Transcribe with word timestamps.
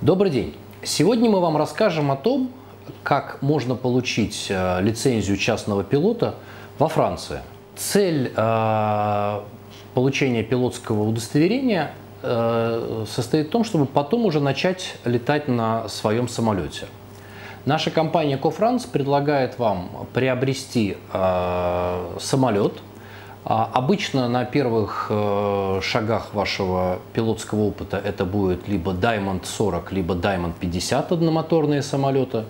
Добрый 0.00 0.30
день. 0.30 0.54
Сегодня 0.84 1.28
мы 1.28 1.40
вам 1.40 1.56
расскажем 1.56 2.12
о 2.12 2.16
том, 2.16 2.52
как 3.02 3.42
можно 3.42 3.74
получить 3.74 4.46
э, 4.48 4.80
лицензию 4.80 5.36
частного 5.36 5.82
пилота 5.82 6.36
во 6.78 6.86
Франции. 6.86 7.40
Цель 7.74 8.32
э, 8.36 9.40
получения 9.94 10.44
пилотского 10.44 11.02
удостоверения 11.02 11.90
э, 12.22 13.06
состоит 13.10 13.48
в 13.48 13.50
том, 13.50 13.64
чтобы 13.64 13.86
потом 13.86 14.24
уже 14.24 14.38
начать 14.38 14.94
летать 15.04 15.48
на 15.48 15.88
своем 15.88 16.28
самолете. 16.28 16.86
Наша 17.64 17.90
компания 17.90 18.38
Coфранс 18.38 18.86
предлагает 18.86 19.58
вам 19.58 20.06
приобрести 20.14 20.96
э, 21.12 22.16
самолет– 22.20 22.74
обычно 23.44 24.28
на 24.28 24.44
первых 24.44 25.06
э, 25.10 25.80
шагах 25.82 26.34
вашего 26.34 26.98
пилотского 27.12 27.62
опыта 27.62 27.96
это 27.96 28.24
будет 28.24 28.68
либо 28.68 28.92
Diamond 28.92 29.44
40, 29.44 29.92
либо 29.92 30.14
Diamond 30.14 30.52
50 30.60 31.12
одномоторные 31.12 31.82
самолеты. 31.82 32.44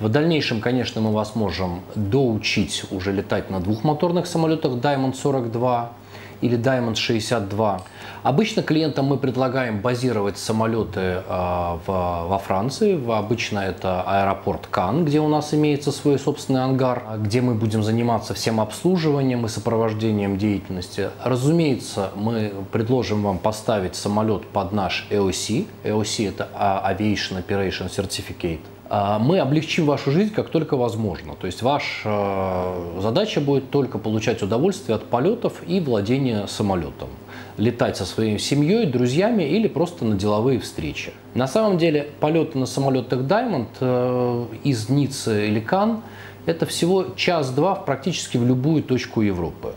В 0.00 0.08
дальнейшем, 0.08 0.60
конечно, 0.60 1.00
мы 1.00 1.12
вас 1.12 1.34
можем 1.34 1.82
доучить 1.94 2.84
уже 2.90 3.12
летать 3.12 3.48
на 3.48 3.60
двухмоторных 3.60 4.26
самолетах 4.26 4.72
Diamond 4.72 5.14
42 5.14 5.92
или 6.40 6.58
Diamond 6.58 6.96
62. 6.96 7.82
Обычно 8.24 8.62
клиентам 8.62 9.04
мы 9.04 9.18
предлагаем 9.18 9.82
базировать 9.82 10.38
самолеты 10.38 11.22
а, 11.28 11.78
в, 11.86 12.28
во 12.30 12.38
Франции. 12.38 12.98
Обычно 13.12 13.58
это 13.58 14.00
аэропорт 14.00 14.66
Кан, 14.66 15.04
где 15.04 15.20
у 15.20 15.28
нас 15.28 15.52
имеется 15.52 15.92
свой 15.92 16.18
собственный 16.18 16.64
ангар, 16.64 17.04
где 17.18 17.42
мы 17.42 17.54
будем 17.54 17.82
заниматься 17.82 18.32
всем 18.32 18.62
обслуживанием 18.62 19.44
и 19.44 19.50
сопровождением 19.50 20.38
деятельности. 20.38 21.10
Разумеется, 21.22 22.12
мы 22.16 22.50
предложим 22.72 23.22
вам 23.22 23.36
поставить 23.36 23.94
самолет 23.94 24.46
под 24.46 24.72
наш 24.72 25.06
AOC. 25.10 25.66
AOC 25.84 26.28
это 26.30 26.48
Aviation 26.58 27.46
Operation 27.46 27.90
Certificate. 27.90 28.60
А, 28.88 29.18
мы 29.18 29.38
облегчим 29.38 29.84
вашу 29.84 30.10
жизнь 30.10 30.32
как 30.32 30.48
только 30.48 30.78
возможно. 30.78 31.34
То 31.34 31.46
есть 31.46 31.60
ваша 31.60 32.72
задача 33.00 33.42
будет 33.42 33.68
только 33.68 33.98
получать 33.98 34.42
удовольствие 34.42 34.96
от 34.96 35.04
полетов 35.04 35.60
и 35.66 35.78
владения 35.78 36.46
самолетом. 36.46 37.10
Летать 37.56 37.96
со 37.96 38.04
своей 38.04 38.38
семьей, 38.38 38.86
друзьями 38.86 39.44
или 39.44 39.68
просто 39.68 40.04
на 40.04 40.16
деловые 40.16 40.58
встречи. 40.58 41.12
На 41.34 41.46
самом 41.46 41.78
деле 41.78 42.08
полеты 42.20 42.58
на 42.58 42.66
самолетах 42.66 43.20
Diamond 43.20 43.68
э, 43.80 44.46
из 44.64 44.88
Ниццы 44.88 45.46
или 45.46 45.60
Кан 45.60 46.02
это 46.46 46.66
всего 46.66 47.06
час-два 47.16 47.74
практически 47.74 48.36
в 48.36 48.44
любую 48.44 48.82
точку 48.82 49.22
Европы. 49.22 49.74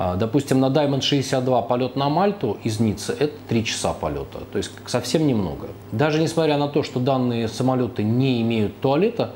А, 0.00 0.16
допустим, 0.16 0.60
на 0.60 0.66
Diamond 0.66 1.00
62 1.00 1.62
полет 1.62 1.96
на 1.96 2.08
Мальту 2.08 2.58
из 2.62 2.78
Ниццы– 2.78 3.16
это 3.18 3.32
3 3.48 3.64
часа 3.64 3.92
полета, 3.92 4.40
то 4.52 4.58
есть 4.58 4.70
совсем 4.86 5.26
немного. 5.26 5.68
Даже 5.90 6.20
несмотря 6.20 6.56
на 6.56 6.68
то, 6.68 6.84
что 6.84 7.00
данные 7.00 7.48
самолеты 7.48 8.04
не 8.04 8.40
имеют 8.42 8.78
туалета, 8.80 9.32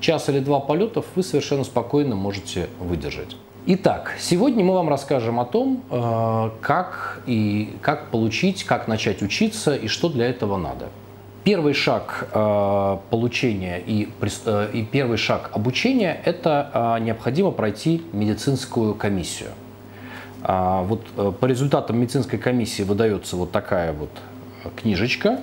час 0.00 0.28
или 0.28 0.38
два 0.38 0.60
полетов 0.60 1.04
вы 1.14 1.22
совершенно 1.22 1.64
спокойно 1.64 2.14
можете 2.14 2.68
выдержать. 2.80 3.36
Итак, 3.68 4.12
сегодня 4.20 4.64
мы 4.64 4.74
вам 4.74 4.88
расскажем 4.88 5.40
о 5.40 5.44
том, 5.44 5.82
э, 5.90 6.50
как, 6.60 7.20
и, 7.26 7.76
как 7.82 8.10
получить, 8.12 8.62
как 8.62 8.86
начать 8.86 9.22
учиться 9.22 9.74
и 9.74 9.88
что 9.88 10.08
для 10.08 10.26
этого 10.26 10.56
надо. 10.56 10.86
Первый 11.42 11.74
шаг 11.74 12.28
э, 12.32 12.96
получения 13.10 13.82
и, 13.84 14.08
э, 14.20 14.70
и 14.72 14.84
первый 14.84 15.16
шаг 15.16 15.50
обучения– 15.52 16.16
это 16.24 17.00
необходимо 17.02 17.50
пройти 17.50 18.04
медицинскую 18.12 18.94
комиссию– 18.94 19.50
а 20.48 20.82
вот 20.82 21.02
по 21.40 21.46
результатам 21.46 21.98
медицинской 21.98 22.38
комиссии 22.38 22.84
выдается 22.84 23.34
вот 23.34 23.50
такая 23.50 23.92
вот 23.92 24.10
книжечка. 24.76 25.40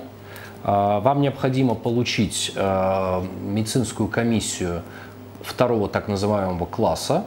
А, 0.62 1.00
вам 1.00 1.20
необходимо 1.20 1.74
получить 1.74 2.52
медицинскую 2.56 4.08
комиссию 4.08 4.80
второго 5.42 5.88
так 5.88 6.08
называемого 6.08 6.64
класса. 6.64 7.24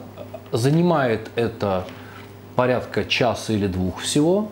Занимает 0.52 1.30
это 1.36 1.84
порядка 2.56 3.04
часа 3.04 3.52
или 3.52 3.66
двух 3.66 4.00
всего. 4.00 4.48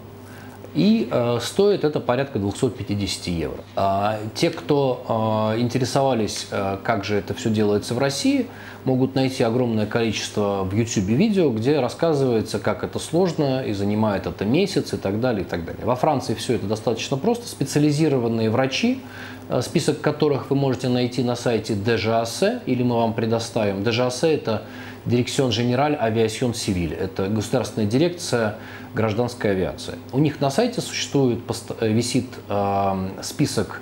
И 0.75 1.09
э, 1.11 1.39
стоит 1.41 1.85
это 1.85 2.01
порядка 2.01 2.39
250 2.39 3.27
евро. 3.29 3.65
А, 3.77 4.19
те, 4.35 4.51
кто 4.51 5.55
э, 5.57 5.61
интересовались, 5.61 6.49
э, 6.51 6.77
как 6.83 7.05
же 7.05 7.17
это 7.17 7.33
все 7.33 7.49
делается 7.49 7.95
в 7.95 7.99
России, 7.99 8.47
могут 8.87 9.17
найти 9.17 9.43
огромное 9.43 9.85
количество 9.85 10.63
в 10.63 10.73
YouTube 10.73 11.09
видео, 11.09 11.51
где 11.51 11.81
рассказывается, 11.81 12.59
как 12.61 12.85
это 12.85 12.99
сложно 12.99 13.63
и 13.63 13.73
занимает 13.73 14.27
это 14.27 14.45
месяц 14.45 14.95
и 14.95 14.97
так 14.97 15.21
далее, 15.21 15.43
и 15.43 15.45
так 15.45 15.65
далее. 15.65 15.85
Во 15.85 15.97
Франции 15.97 16.35
все 16.35 16.55
это 16.55 16.67
достаточно 16.67 17.17
просто. 17.17 17.49
Специализированные 17.49 18.49
врачи, 18.49 19.01
э, 19.49 19.61
список 19.61 20.01
которых 20.01 20.51
вы 20.51 20.57
можете 20.57 20.89
найти 20.89 21.25
на 21.25 21.35
сайте 21.35 21.75
DGAC, 21.75 22.61
или 22.67 22.83
мы 22.85 22.97
вам 22.97 23.13
предоставим. 23.13 23.83
DGAC– 23.83 24.27
это 24.35 24.63
Дирекцион 25.05 25.51
Женераль 25.51 25.95
Авиацион 25.95 26.55
Сивиль. 26.55 26.95
Это 26.95 27.27
государственная 27.29 27.89
дирекция 27.89 28.57
гражданской 28.95 29.51
авиации. 29.51 29.95
У 30.13 30.19
них 30.19 30.41
на 30.41 30.51
сайте 30.51 30.81
существует, 30.81 31.41
э, 31.81 31.89
висит 31.89 32.27
э, 32.49 33.09
список 33.23 33.81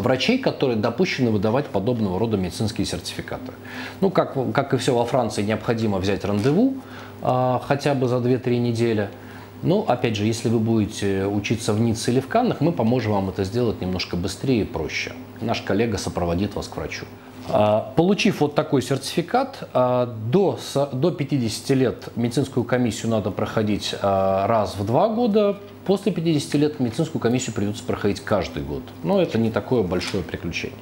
врачей, 0.00 0.38
которые 0.38 0.76
допущены 0.76 1.30
выдавать 1.30 1.66
подобного 1.66 2.18
рода 2.18 2.36
медицинские 2.36 2.86
сертификаты. 2.86 3.52
Ну, 4.00 4.10
как, 4.10 4.36
как 4.52 4.74
и 4.74 4.76
все 4.76 4.94
во 4.94 5.04
Франции, 5.04 5.42
необходимо 5.42 5.98
взять 5.98 6.24
рандеву 6.24 6.74
э, 7.22 7.58
хотя 7.66 7.94
бы 7.94 8.08
за 8.08 8.16
2-3 8.16 8.58
недели. 8.58 9.08
Но, 9.62 9.84
опять 9.86 10.16
же, 10.16 10.24
если 10.24 10.48
вы 10.48 10.58
будете 10.58 11.26
учиться 11.26 11.72
в 11.72 11.80
Ницце 11.80 12.12
или 12.12 12.20
в 12.20 12.28
Каннах, 12.28 12.60
мы 12.60 12.72
поможем 12.72 13.12
вам 13.12 13.28
это 13.28 13.44
сделать 13.44 13.80
немножко 13.80 14.16
быстрее 14.16 14.62
и 14.62 14.64
проще. 14.64 15.12
Наш 15.40 15.60
коллега 15.60 15.98
сопроводит 15.98 16.54
вас 16.54 16.68
к 16.68 16.76
врачу. 16.76 17.04
А, 17.52 17.92
получив 17.96 18.40
вот 18.40 18.54
такой 18.54 18.82
сертификат, 18.82 19.68
а, 19.72 20.06
до, 20.06 20.58
до 20.92 21.10
50 21.10 21.70
лет 21.70 22.08
медицинскую 22.16 22.64
комиссию 22.64 23.10
надо 23.10 23.30
проходить 23.30 23.94
а, 24.00 24.46
раз 24.46 24.76
в 24.76 24.84
два 24.84 25.08
года, 25.08 25.58
после 25.86 26.12
50 26.12 26.54
лет 26.54 26.80
медицинскую 26.80 27.20
комиссию 27.20 27.54
придется 27.54 27.84
проходить 27.84 28.20
каждый 28.20 28.62
год. 28.62 28.82
Но 29.02 29.20
это 29.20 29.38
не 29.38 29.50
такое 29.50 29.82
большое 29.82 30.22
приключение. 30.22 30.78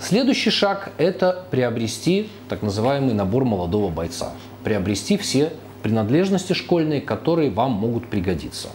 Следующий 0.00 0.50
шаг– 0.50 0.92
это 0.98 1.44
приобрести 1.50 2.30
так 2.48 2.62
называемый 2.62 3.14
набор 3.14 3.44
молодого 3.44 3.90
бойца. 3.90 4.32
Приобрести 4.62 5.16
все 5.16 5.52
принадлежности 5.82 6.52
школьные, 6.52 7.00
которые 7.00 7.50
вам 7.50 7.72
могут 7.72 8.06
пригодиться. 8.08 8.68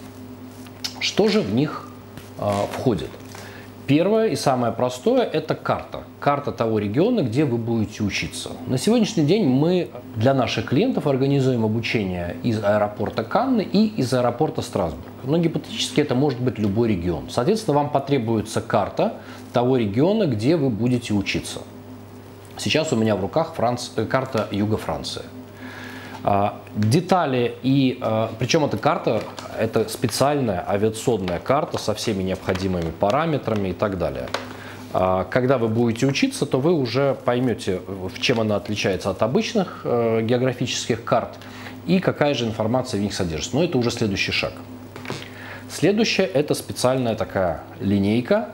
Что 0.99 1.27
же 1.27 1.41
в 1.41 1.53
них 1.53 1.89
э, 2.39 2.49
входит? 2.71 3.09
Первое 3.85 4.27
и 4.27 4.35
самое 4.37 4.71
простое– 4.71 5.23
это 5.33 5.55
карта. 5.55 6.03
Карта 6.21 6.53
того 6.53 6.79
региона, 6.79 7.19
где 7.19 7.43
вы 7.43 7.57
будете 7.57 8.03
учиться. 8.03 8.51
На 8.67 8.77
сегодняшний 8.77 9.25
день 9.25 9.45
мы 9.45 9.89
для 10.15 10.33
наших 10.33 10.67
клиентов 10.67 11.05
организуем 11.05 11.65
обучение 11.65 12.37
из 12.43 12.63
аэропорта 12.63 13.25
Канны 13.25 13.61
и 13.61 13.87
из 13.87 14.13
аэропорта 14.13 14.61
Страсбург. 14.61 15.05
Но 15.25 15.37
гипотетически 15.37 15.99
это 15.99 16.15
может 16.15 16.39
быть 16.39 16.59
любой 16.59 16.89
регион. 16.89 17.29
Соответственно, 17.29 17.75
вам 17.75 17.89
потребуется 17.89 18.61
карта 18.61 19.15
того 19.51 19.75
региона, 19.75 20.27
где 20.27 20.55
вы 20.55 20.69
будете 20.69 21.13
учиться. 21.13 21.59
Сейчас 22.57 22.93
у 22.93 22.95
меня 22.95 23.17
в 23.17 23.21
руках 23.21 23.53
Франц... 23.55 23.89
Э, 23.97 24.05
карта 24.05 24.47
Юга 24.51 24.77
Франции. 24.77 25.23
А, 26.25 26.61
детали 26.75 27.55
и, 27.63 27.99
а, 28.01 28.31
причем 28.39 28.63
эта 28.63 28.77
карта, 28.77 29.21
это 29.59 29.89
специальная 29.89 30.63
авиационная 30.67 31.39
карта 31.39 31.77
со 31.77 31.93
всеми 31.93 32.23
необходимыми 32.23 32.91
параметрами 32.91 33.69
и 33.69 33.73
так 33.73 33.97
далее. 33.97 34.27
А, 34.93 35.25
когда 35.25 35.57
вы 35.57 35.67
будете 35.67 36.05
учиться, 36.05 36.45
то 36.45 36.61
вы 36.61 36.71
уже 36.71 37.17
поймете, 37.25 37.81
в 37.87 38.21
чем 38.21 38.39
она 38.39 38.55
отличается 38.55 39.09
от 39.09 39.21
обычных 39.21 39.81
э, 39.83 40.21
географических 40.21 41.03
карт 41.03 41.37
и 41.87 41.99
какая 41.99 42.33
же 42.33 42.45
информация 42.45 42.99
в 42.99 43.03
них 43.03 43.13
содержится. 43.13 43.57
Но 43.57 43.63
это 43.65 43.77
уже 43.77 43.91
следующий 43.91 44.31
шаг. 44.31 44.53
Следующее– 45.69 46.27
это 46.33 46.53
специальная 46.53 47.15
такая 47.15 47.61
линейка, 47.81 48.49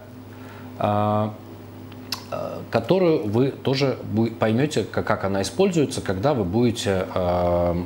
которую 2.69 3.27
вы 3.27 3.49
тоже 3.49 3.97
поймете, 4.39 4.83
как 4.83 5.23
она 5.23 5.41
используется, 5.41 6.01
когда 6.01 6.33
вы 6.33 6.43
будете 6.43 7.07
э, 7.13 7.83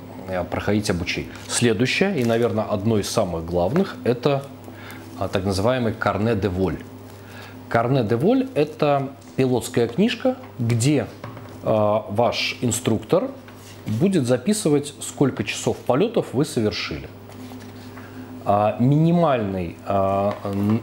проходить 0.51 0.89
обучение. 0.89 1.31
Следующее, 1.47 2.19
и, 2.19 2.25
наверное, 2.25 2.65
одно 2.65 2.99
из 2.99 3.09
самых 3.09 3.45
главных, 3.45 3.95
это 4.03 4.43
э, 5.19 5.27
так 5.31 5.45
называемый 5.45 5.93
карне 5.93 6.35
де 6.35 6.49
воль. 6.49 6.77
Карне 7.69 8.03
де 8.03 8.15
воль– 8.15 8.47
это 8.55 9.09
пилотская 9.35 9.87
книжка, 9.87 10.35
где 10.59 11.07
ваш 11.63 12.57
инструктор 12.61 13.29
будет 13.87 14.27
записывать, 14.27 14.93
сколько 14.99 15.45
часов 15.45 15.77
полетов 15.77 16.33
вы 16.33 16.43
совершили. 16.43 17.07
А, 18.45 18.75
минимальный 18.79 19.77
а, 19.85 20.35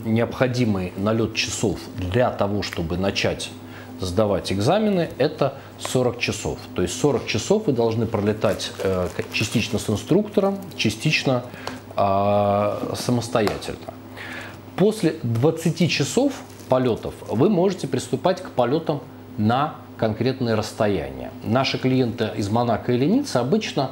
необходимый 0.04 0.92
налет 0.96 1.34
часов 1.34 1.78
для 1.96 2.30
того, 2.30 2.62
чтобы 2.62 2.96
начать 2.96 3.50
сдавать 4.00 4.50
экзамены, 4.50 5.10
это 5.18 5.54
40 5.78 6.18
часов. 6.18 6.58
То 6.74 6.80
есть 6.80 6.98
40 6.98 7.26
часов 7.26 7.66
вы 7.66 7.74
должны 7.74 8.06
пролетать 8.06 8.72
э, 8.82 9.08
частично 9.32 9.78
с 9.78 9.90
инструктором, 9.90 10.58
частично 10.76 11.44
а, 11.96 12.94
самостоятельно. 12.96 13.92
После 14.76 15.16
20 15.22 15.90
часов 15.90 16.32
полетов, 16.70 17.12
вы 17.28 17.50
можете 17.50 17.86
приступать 17.88 18.42
к 18.42 18.50
полетам 18.50 19.02
на 19.36 19.74
конкретные 19.98 20.54
расстояния. 20.54 21.30
Наши 21.44 21.76
клиенты 21.76 22.30
из 22.36 22.48
Монако 22.48 22.92
или 22.92 23.04
Ниццы 23.04 23.36
обычно 23.36 23.90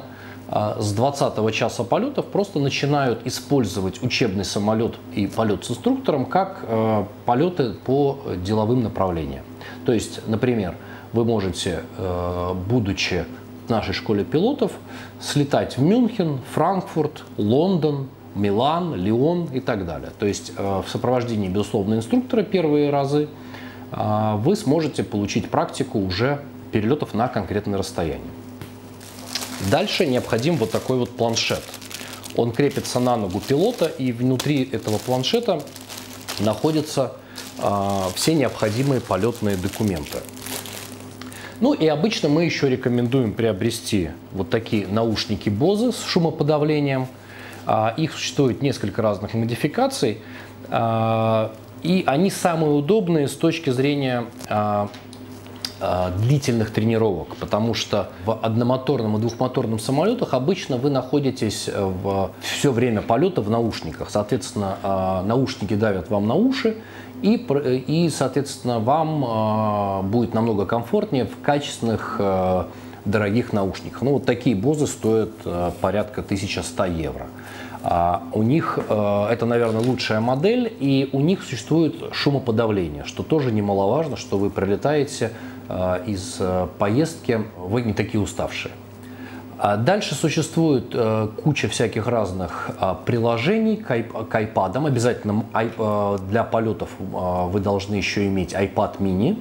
с 0.51 0.93
20 0.93 1.53
часа 1.53 1.83
полетов 1.83 2.25
просто 2.25 2.59
начинают 2.59 3.25
использовать 3.25 4.01
учебный 4.01 4.43
самолет 4.43 4.95
и 5.13 5.27
полет 5.27 5.63
с 5.63 5.71
инструктором 5.71 6.25
как 6.25 6.61
э, 6.63 7.05
полеты 7.25 7.73
по 7.85 8.17
деловым 8.43 8.81
направлениям. 8.81 9.43
То 9.85 9.93
есть, 9.93 10.27
например, 10.27 10.75
вы 11.13 11.23
можете, 11.23 11.83
э, 11.97 12.53
будучи 12.67 13.25
в 13.67 13.69
нашей 13.69 13.93
школе 13.93 14.23
пилотов, 14.23 14.71
слетать 15.19 15.77
в 15.77 15.83
Мюнхен, 15.83 16.39
Франкфурт, 16.53 17.25
Лондон, 17.37 18.07
Милан, 18.33 18.95
Лион 18.95 19.49
и 19.53 19.59
так 19.59 19.85
далее. 19.85 20.09
То 20.17 20.25
есть 20.25 20.53
э, 20.57 20.81
в 20.83 20.89
сопровождении, 20.89 21.47
безусловно, 21.47 21.93
инструктора 21.93 22.41
первые 22.41 22.89
разы 22.89 23.27
вы 23.91 24.55
сможете 24.55 25.03
получить 25.03 25.49
практику 25.49 25.97
уже 25.97 26.41
перелетов 26.71 27.15
на 27.15 27.27
конкретное 27.27 27.79
расстояние. 27.79 28.29
Дальше 29.69 30.05
необходим 30.05 30.57
вот 30.57 30.71
такой 30.71 30.97
вот 30.97 31.15
планшет. 31.15 31.63
Он 32.35 32.51
крепится 32.51 32.99
на 32.99 33.17
ногу 33.17 33.41
пилота, 33.45 33.85
и 33.85 34.11
внутри 34.11 34.63
этого 34.71 34.97
планшета 34.97 35.61
находятся 36.39 37.13
э, 37.57 38.01
все 38.15 38.33
необходимые 38.33 39.01
полетные 39.01 39.57
документы. 39.57 40.19
Ну 41.59 41.73
и 41.73 41.87
обычно 41.87 42.29
мы 42.29 42.45
еще 42.45 42.69
рекомендуем 42.69 43.33
приобрести 43.33 44.11
вот 44.31 44.49
такие 44.49 44.87
наушники 44.87 45.49
Bose 45.49 45.91
с 45.91 46.05
шумоподавлением. 46.05 47.07
А, 47.65 47.93
их 47.97 48.13
существует 48.13 48.61
несколько 48.61 49.01
разных 49.01 49.33
модификаций. 49.33 50.19
А, 50.69 51.53
и 51.83 52.03
они 52.07 52.29
самые 52.29 52.71
удобные 52.71 53.27
с 53.27 53.33
точки 53.33 53.71
зрения 53.71 54.25
а, 54.47 54.89
Э, 55.81 56.11
длительных 56.17 56.71
тренировок, 56.71 57.37
потому 57.37 57.73
что 57.73 58.09
в 58.25 58.33
одномоторном 58.33 59.15
и 59.15 59.19
двухмоторном 59.21 59.79
самолетах 59.79 60.33
обычно 60.33 60.75
вы 60.75 60.89
находитесь 60.89 61.69
э, 61.69 61.81
в 61.81 62.31
все 62.41 62.73
время 62.73 63.01
полета 63.01 63.41
в 63.41 63.49
наушниках. 63.49 64.09
Соответственно, 64.09 64.75
э, 64.83 65.21
наушники 65.25 65.75
давят 65.75 66.09
вам 66.09 66.27
на 66.27 66.35
уши, 66.35 66.75
и, 67.21 67.35
и 67.35 68.09
соответственно, 68.09 68.79
вам 68.79 70.09
будет 70.09 70.33
намного 70.33 70.65
комфортнее 70.65 71.25
в 71.25 71.41
качественных 71.41 72.19
дорогих 73.03 73.51
наушниках. 73.51 74.01
Ну, 74.01 74.13
вот 74.13 74.25
такие 74.25 74.55
Bose 74.55 74.87
стоят 74.87 75.31
порядка 75.81 76.21
1100 76.21 76.85
евро. 76.85 77.27
А 77.83 78.23
у 78.31 78.41
них 78.41 78.79
это, 78.79 79.45
наверное, 79.45 79.81
лучшая 79.81 80.21
модель, 80.21 80.71
и 80.79 81.09
у 81.11 81.19
них 81.19 81.43
существует 81.43 81.95
шумоподавление, 82.13 83.03
что 83.03 83.23
тоже 83.23 83.51
немаловажно, 83.51 84.15
что 84.15 84.37
вы 84.37 84.49
прилетаете 84.49 85.31
Э, 85.31 85.58
из 86.07 86.37
э, 86.39 86.67
поездки, 86.79 87.43
вы 87.57 87.83
не 87.83 87.93
такие 87.93 88.19
уставшие. 88.19 88.73
А 89.59 89.77
дальше 89.77 90.15
существует 90.15 90.91
э, 90.93 91.27
куча 91.43 91.67
всяких 91.67 92.07
разных 92.07 92.71
приложений 93.05 93.77
к 93.77 93.91
iPad. 93.91 94.87
Обязательно 94.87 95.43
для 96.29 96.43
полетов 96.43 96.89
вы 96.99 97.59
должны 97.59 97.95
еще 97.95 98.25
иметь 98.27 98.53
iPad 98.53 98.97
mini, 98.99 99.37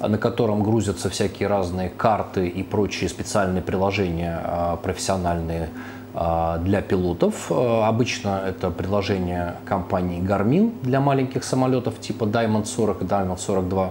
на 0.00 0.16
котором 0.18 0.62
грузятся 0.62 1.10
всякие 1.10 1.48
разные 1.48 1.90
карты 1.90 2.46
и 2.46 2.62
прочие 2.62 3.10
специальные 3.10 3.62
приложения 3.62 4.78
профессиональные 4.82 5.68
для 6.14 6.80
пилотов. 6.80 7.50
Обычно 7.50 8.42
это 8.46 8.70
приложение 8.70 9.56
компании 9.64 10.22
Garmin 10.22 10.72
для 10.82 11.00
маленьких 11.00 11.44
самолетов 11.44 12.00
типа 12.00 12.24
Diamond 12.24 12.66
40 12.66 13.02
и 13.02 13.04
Diamond 13.04 13.38
42. 13.38 13.90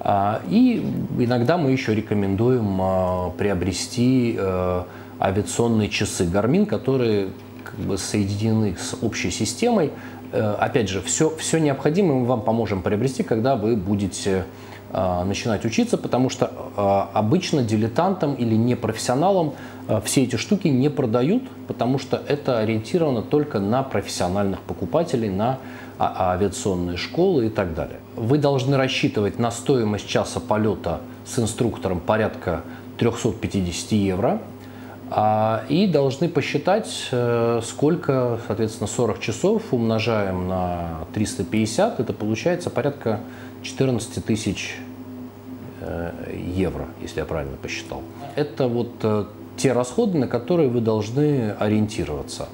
А, 0.00 0.40
и 0.48 0.82
иногда 1.18 1.56
мы 1.56 1.72
еще 1.72 1.94
рекомендуем 1.94 2.78
а, 2.80 3.30
приобрести 3.30 4.36
э, 4.38 4.82
авиационные 5.20 5.88
часы 5.88 6.24
Garmin, 6.24 6.66
которые 6.66 7.30
как 7.64 7.74
бы 7.74 7.98
соединены 7.98 8.76
с 8.78 8.96
общей 9.02 9.30
системой. 9.30 9.90
Э, 10.32 10.54
опять 10.58 10.88
же, 10.88 11.00
все, 11.02 11.34
все 11.36 11.58
необходимое 11.58 12.20
мы 12.20 12.26
вам 12.26 12.42
поможем 12.42 12.82
приобрести, 12.82 13.24
когда 13.24 13.56
вы 13.56 13.74
будете 13.76 14.44
а, 14.90 15.24
начинать 15.24 15.64
учиться, 15.64 15.98
потому 15.98 16.30
что 16.30 16.50
обычно 17.12 17.62
дилетантам 17.62 18.34
или 18.34 18.54
непрофессионалам 18.54 19.52
все 20.04 20.22
эти 20.22 20.36
штуки 20.36 20.68
не 20.68 20.88
продают, 20.88 21.42
потому 21.66 21.98
что 21.98 22.22
это 22.26 22.60
ориентировано 22.60 23.20
только 23.22 23.58
на 23.58 23.82
профессиональных 23.82 24.60
покупателей, 24.60 25.28
на 25.28 25.58
авиационные 25.98 26.96
школы 26.96 27.46
и 27.46 27.50
так 27.50 27.74
далее. 27.74 28.00
Вы 28.16 28.38
должны 28.38 28.76
рассчитывать 28.76 29.38
на 29.38 29.50
стоимость 29.50 30.08
часа 30.08 30.40
полета 30.40 31.00
с 31.26 31.38
инструктором 31.38 32.00
порядка 32.00 32.62
350 32.98 33.92
евро 33.92 34.40
а, 35.10 35.64
и 35.68 35.86
должны 35.86 36.28
посчитать, 36.28 37.08
э, 37.10 37.60
сколько, 37.64 38.38
соответственно, 38.46 38.86
40 38.86 39.20
часов 39.20 39.62
умножаем 39.72 40.48
на 40.48 41.06
350, 41.14 42.00
это 42.00 42.12
получается 42.12 42.68
порядка 42.68 43.20
14 43.62 44.24
тысяч 44.24 44.76
э, 45.80 46.12
евро, 46.54 46.86
если 47.00 47.20
я 47.20 47.24
правильно 47.24 47.56
посчитал. 47.56 48.02
Это 48.36 48.68
вот 48.68 48.90
э, 49.02 49.24
те 49.56 49.72
расходы, 49.72 50.18
на 50.18 50.28
которые 50.28 50.68
вы 50.68 50.80
должны 50.80 51.52
ориентироваться. 51.58 52.48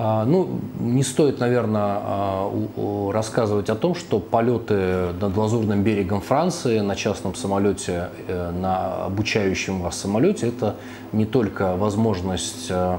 А, 0.00 0.24
ну, 0.24 0.60
не 0.78 1.02
стоит, 1.02 1.40
наверное, 1.40 1.98
а, 2.00 3.10
рассказывать 3.12 3.68
о 3.68 3.74
том, 3.74 3.96
что 3.96 4.20
полеты 4.20 5.12
над 5.20 5.36
Лазурным 5.36 5.82
берегом 5.82 6.20
Франции 6.20 6.78
на 6.78 6.94
частном 6.94 7.34
самолете, 7.34 8.10
э, 8.28 8.52
на 8.52 9.06
обучающем 9.06 9.80
вас 9.80 9.98
самолете, 9.98 10.48
это 10.48 10.76
не 11.10 11.26
только 11.26 11.74
возможность 11.74 12.68
э, 12.70 12.98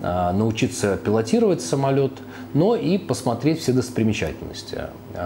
а, 0.00 0.32
научиться 0.32 0.96
пилотировать 0.96 1.60
самолет, 1.60 2.12
но 2.54 2.76
и 2.76 2.96
посмотреть 2.96 3.60
все 3.60 3.74
достопримечательности. 3.74 4.84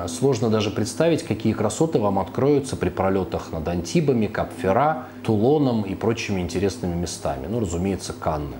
Сложно 0.09 0.51
даже 0.51 0.71
представить, 0.71 1.23
какие 1.23 1.53
красоты 1.53 2.01
вам 2.01 2.19
откроются 2.19 2.75
при 2.75 2.89
пролетах 2.89 3.53
над 3.53 3.69
Антибами, 3.69 4.27
Капфера, 4.27 5.05
Тулоном 5.23 5.83
и 5.83 5.95
прочими 5.95 6.41
интересными 6.41 6.97
местами. 6.97 7.47
Ну, 7.49 7.61
разумеется, 7.61 8.13
Канны. 8.13 8.57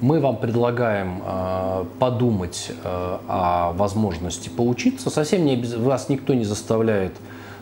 Мы 0.00 0.20
вам 0.20 0.36
предлагаем 0.36 1.22
э, 1.24 1.84
подумать 1.98 2.70
э, 2.70 3.18
о 3.26 3.72
возможности 3.72 4.48
поучиться. 4.48 5.10
Совсем 5.10 5.44
не 5.44 5.56
вас 5.56 6.08
никто 6.08 6.34
не 6.34 6.44
заставляет 6.44 7.12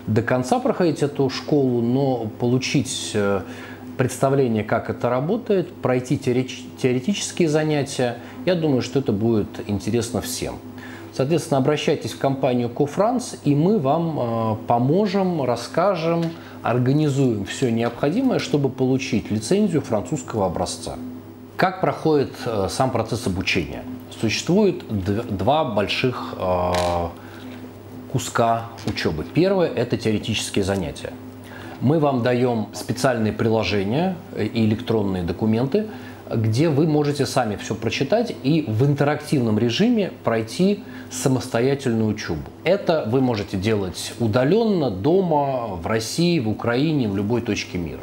до 0.06 0.22
конца 0.22 0.58
проходить 0.58 1.02
эту 1.02 1.30
школу, 1.30 1.80
но 1.80 2.26
получить 2.38 3.12
э, 3.14 3.40
представление, 3.96 4.64
как 4.64 4.90
это 4.90 5.08
работает, 5.08 5.72
пройти 5.75 6.18
теоретические 6.18 7.49
занятия, 7.49 8.18
я 8.44 8.54
думаю, 8.54 8.82
что 8.82 8.99
это 8.99 9.12
будет 9.12 9.49
интересно 9.66 10.20
всем. 10.20 10.56
Соответственно, 11.14 11.58
обращайтесь 11.58 12.12
в 12.12 12.18
компанию 12.18 12.68
Кофранс, 12.68 13.37
и 13.44 13.54
мы 13.54 13.78
вам 13.78 14.18
э, 14.18 14.56
поможем, 14.66 15.42
расскажем, 15.42 16.25
организуем 16.62 17.46
все 17.46 17.70
необходимое, 17.70 18.38
чтобы 18.38 18.68
получить 18.68 19.30
лицензию 19.30 19.80
французского 19.80 20.46
образца. 20.46 20.96
Как 21.56 21.80
проходит 21.80 22.32
э, 22.44 22.68
сам 22.68 22.90
процесс 22.90 23.26
обучения? 23.26 23.82
Существует 24.20 24.84
два 25.36 25.64
больших 25.64 26.34
э, 26.38 26.72
куска 28.12 28.66
учебы. 28.84 29.25
Первое– 29.25 29.68
это 29.75 29.96
теоретические 29.96 30.64
занятия. 30.64 31.14
Мы 31.80 31.98
вам 31.98 32.22
даем 32.22 32.68
специальные 32.75 33.32
приложения 33.32 34.16
и 34.36 34.66
электронные 34.66 35.22
документы, 35.22 35.86
где 36.30 36.68
вы 36.68 36.86
можете 36.86 37.25
сами 37.25 37.56
все 37.56 37.75
прочитать 37.75 38.34
и 38.42 38.66
в 38.68 38.84
интерактивном 38.84 39.58
режиме 39.58 40.12
пройти 40.25 40.84
самостоятельную 41.10 42.08
учебу. 42.10 42.42
Это 42.64 43.04
вы 43.06 43.22
можете 43.22 43.56
делать 43.56 44.12
удаленно, 44.18 44.90
дома, 44.90 45.68
в 45.68 45.86
России, 45.86 46.38
в 46.38 46.50
Украине, 46.50 47.08
в 47.08 47.16
любой 47.16 47.40
точке 47.40 47.78
мира. 47.78 48.00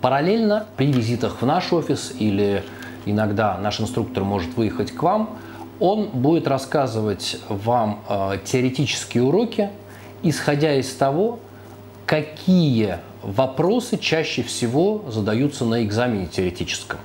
Параллельно 0.00 0.66
при 0.76 0.92
визитах 0.92 1.42
в 1.42 1.46
наш 1.46 1.72
офис 1.72 2.14
или 2.18 2.62
иногда 3.10 3.56
наш 3.58 3.80
инструктор 3.80 4.24
может 4.24 4.56
выехать 4.56 4.92
к 4.92 5.02
вам, 5.02 5.38
он 5.80 6.08
будет 6.08 6.48
рассказывать 6.48 7.38
вам 7.48 8.00
э, 8.08 8.38
теоретические 8.44 9.22
уроки, 9.22 9.70
исходя 10.22 10.74
из 10.74 10.92
того, 10.94 11.38
какие 12.06 12.98
вопросы 13.22 13.96
чаще 13.98 14.42
всего 14.42 15.04
задаются 15.08 15.64
на 15.64 15.84
экзамене 15.84 16.26
теоретическом. 16.26 16.98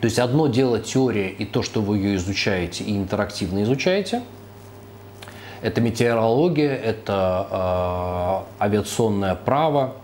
То 0.00 0.04
есть 0.04 0.18
одно 0.18 0.46
дело 0.46 0.78
теория 0.78 1.28
и 1.28 1.44
то, 1.44 1.62
что 1.62 1.80
вы 1.80 1.98
ее 1.98 2.16
изучаете 2.16 2.84
и 2.84 2.96
интерактивно 2.96 3.64
изучаете. 3.64 4.22
Это 5.60 5.80
метеорология, 5.80 6.72
это 6.72 8.44
э, 8.60 8.62
авиационное 8.64 9.34
право, 9.34 9.94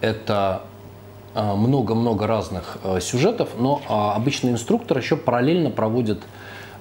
это 0.00 0.62
много-много 1.42 2.26
разных 2.26 2.78
э, 2.82 3.00
сюжетов, 3.00 3.50
но 3.58 3.82
а, 3.88 4.14
обычный 4.14 4.52
инструктор 4.52 4.96
еще 4.98 5.16
параллельно 5.16 5.70
проводит 5.70 6.22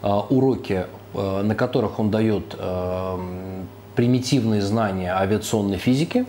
э, 0.01 0.07
уроки, 0.29 0.85
на 1.13 1.55
которых 1.55 1.97
он 1.97 2.11
дает 2.11 2.57
примитивные 3.95 4.61
знания 4.61 5.15
авиационной 5.15 5.77
физики. 5.77 6.25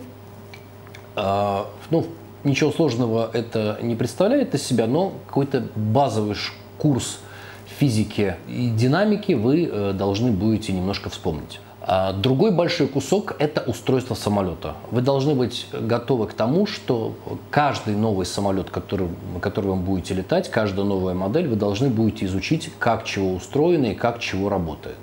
Ну, 1.17 2.05
ничего 2.45 2.71
сложного 2.71 3.29
это 3.33 3.79
не 3.81 3.97
представляет 3.97 4.55
из 4.55 4.63
себя, 4.65 4.87
но 4.87 5.11
какой-то 5.27 5.67
базовый 5.75 6.37
курс 6.77 7.19
физики 7.65 8.37
и 8.47 8.69
динамики 8.69 9.33
вы 9.33 9.91
должны 9.91 10.31
будете 10.31 10.71
немножко 10.71 11.09
вспомнить. 11.09 11.59
А 11.89 12.11
другой 12.11 12.51
большой 12.51 12.87
кусок– 12.87 13.37
это 13.39 13.61
устройство 13.61 14.13
самолета. 14.13 14.73
Вы 14.91 14.99
должны 14.99 15.35
быть 15.35 15.67
готовы 15.71 16.27
к 16.27 16.33
тому, 16.33 16.65
что 16.65 17.15
каждый 17.49 17.95
новый 17.95 18.25
самолет, 18.25 18.69
который, 18.69 19.07
который 19.39 19.67
вы 19.67 19.75
будете 19.77 20.13
летать, 20.13 20.51
каждая 20.51 20.85
новая 20.85 21.13
модель, 21.13 21.47
вы 21.47 21.55
должны 21.55 21.87
будете 21.87 22.25
изучить, 22.25 22.69
как 22.77 23.05
чего 23.05 23.33
устроено 23.33 23.85
и 23.85 23.93
как 23.93 24.19
чего 24.19 24.49
работает. 24.49 24.97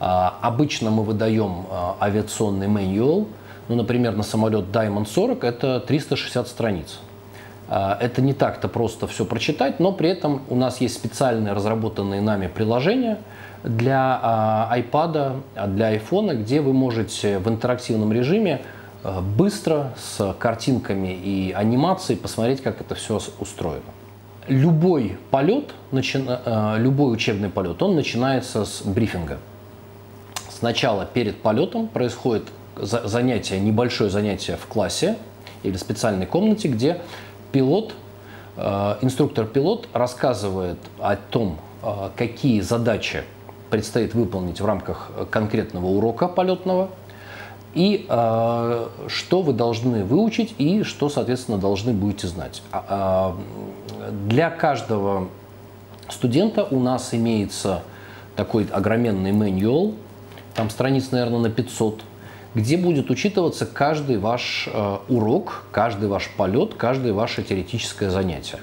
А, 0.00 0.38
обычно 0.40 0.90
мы 0.90 1.02
выдаем 1.02 1.66
а, 1.70 1.98
авиационный 2.00 2.66
manual, 2.66 3.26
ну, 3.68 3.74
например, 3.76 4.16
на 4.16 4.22
самолет 4.22 4.68
Diamond 4.72 5.06
40 5.06 5.44
это 5.44 5.80
360 5.80 6.48
страниц. 6.48 6.98
Это 7.68 8.22
не 8.22 8.32
так-то 8.32 8.68
просто 8.68 9.08
все 9.08 9.24
прочитать, 9.24 9.80
но 9.80 9.90
при 9.90 10.08
этом 10.08 10.42
у 10.48 10.54
нас 10.54 10.80
есть 10.80 10.94
специальные 10.94 11.52
разработанные 11.52 12.22
нами 12.22 12.46
приложения– 12.46 13.18
для 13.66 14.20
а, 14.22 14.78
iPad, 14.78 15.42
а, 15.56 15.66
для 15.66 15.94
iPhone, 15.96 16.34
где 16.42 16.60
вы 16.60 16.72
можете 16.72 17.38
в 17.38 17.48
интерактивном 17.48 18.12
режиме 18.12 18.62
а, 19.02 19.20
быстро 19.20 19.92
с 19.98 20.34
картинками 20.38 21.08
и 21.12 21.52
анимацией 21.52 22.18
посмотреть, 22.18 22.62
как 22.62 22.80
это 22.80 22.94
все 22.94 23.20
устроено. 23.40 23.82
Любой 24.48 25.18
полет, 25.32 25.74
любой 25.90 27.12
учебный 27.12 27.48
полет, 27.48 27.82
он 27.82 27.96
начинается 27.96 28.64
с 28.64 28.82
брифинга. 28.82 29.38
Сначала 30.48 31.04
перед 31.04 31.42
полетом 31.42 31.88
происходит 31.88 32.44
занятие, 32.76 33.58
небольшое 33.58 34.08
занятие 34.08 34.56
в 34.56 34.66
классе 34.66 35.16
или 35.64 35.76
специальной 35.76 36.26
комнате, 36.26 36.68
где 36.68 37.00
пилот, 37.50 37.94
инструктор-пилот 38.56 39.88
рассказывает 39.92 40.78
о 41.00 41.16
том, 41.16 41.58
какие 42.14 42.60
задачи 42.60 43.24
предстоит 43.70 44.14
выполнить 44.14 44.60
в 44.60 44.66
рамках 44.66 45.10
конкретного 45.30 45.86
урока 45.86 46.28
полетного, 46.28 46.90
и 47.74 48.06
э, 48.08 48.86
что 49.08 49.42
вы 49.42 49.52
должны 49.52 50.02
выучить 50.02 50.54
и 50.56 50.82
что, 50.82 51.10
соответственно, 51.10 51.58
должны 51.58 51.92
будете 51.92 52.26
знать. 52.26 52.62
А, 52.72 53.36
э, 54.00 54.10
для 54.26 54.48
каждого 54.48 55.28
студента 56.08 56.64
у 56.64 56.80
нас 56.80 57.12
имеется 57.12 57.82
такой 58.34 58.66
огроменный 58.72 59.32
manual, 59.32 59.94
там 60.54 60.70
страниц, 60.70 61.10
наверное, 61.10 61.40
на 61.40 61.50
500, 61.50 62.00
где 62.54 62.78
будет 62.78 63.10
учитываться 63.10 63.66
каждый 63.66 64.16
ваш 64.16 64.70
э, 64.72 64.96
урок, 65.10 65.64
каждый 65.70 66.08
ваш 66.08 66.30
полет, 66.34 66.74
каждое 66.74 67.12
ваше 67.12 67.42
теоретическое 67.42 68.08
занятие. 68.08 68.60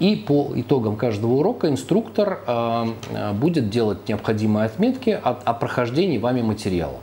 И 0.00 0.16
по 0.16 0.50
итогам 0.56 0.96
каждого 0.96 1.34
урока 1.34 1.68
инструктор 1.68 2.40
э, 2.46 2.86
э, 3.10 3.32
будет 3.32 3.70
делать 3.70 4.08
необходимые 4.08 4.66
отметки 4.66 5.10
о, 5.10 5.30
о 5.30 5.54
прохождении 5.54 6.18
вами 6.18 6.42
материала. 6.42 6.96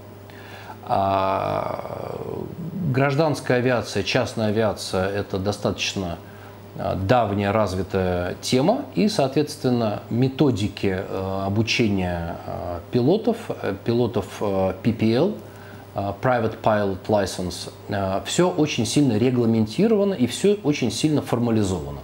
А, 0.84 2.20
гражданская 2.92 3.60
авиация, 3.60 4.04
частная 4.04 4.48
авиация– 4.48 5.08
это 5.10 5.38
достаточно 5.38 6.18
э, 6.76 6.96
давняя 7.08 7.54
развитая 7.54 8.36
тема, 8.42 8.82
и, 8.94 9.08
соответственно, 9.08 10.02
методики 10.10 11.00
обучения 11.46 12.36
пилотов, 12.92 13.38
пилотов 13.86 14.26
PPL, 14.42 15.36
Private 15.96 16.56
Pilot 16.62 16.98
License, 17.08 18.24
все 18.26 18.50
очень 18.50 18.86
сильно 18.86 19.18
регламентировано 19.18 20.14
и 20.14 20.28
все 20.28 20.58
очень 20.64 20.92
сильно 20.92 21.22
формализовано. 21.22 22.00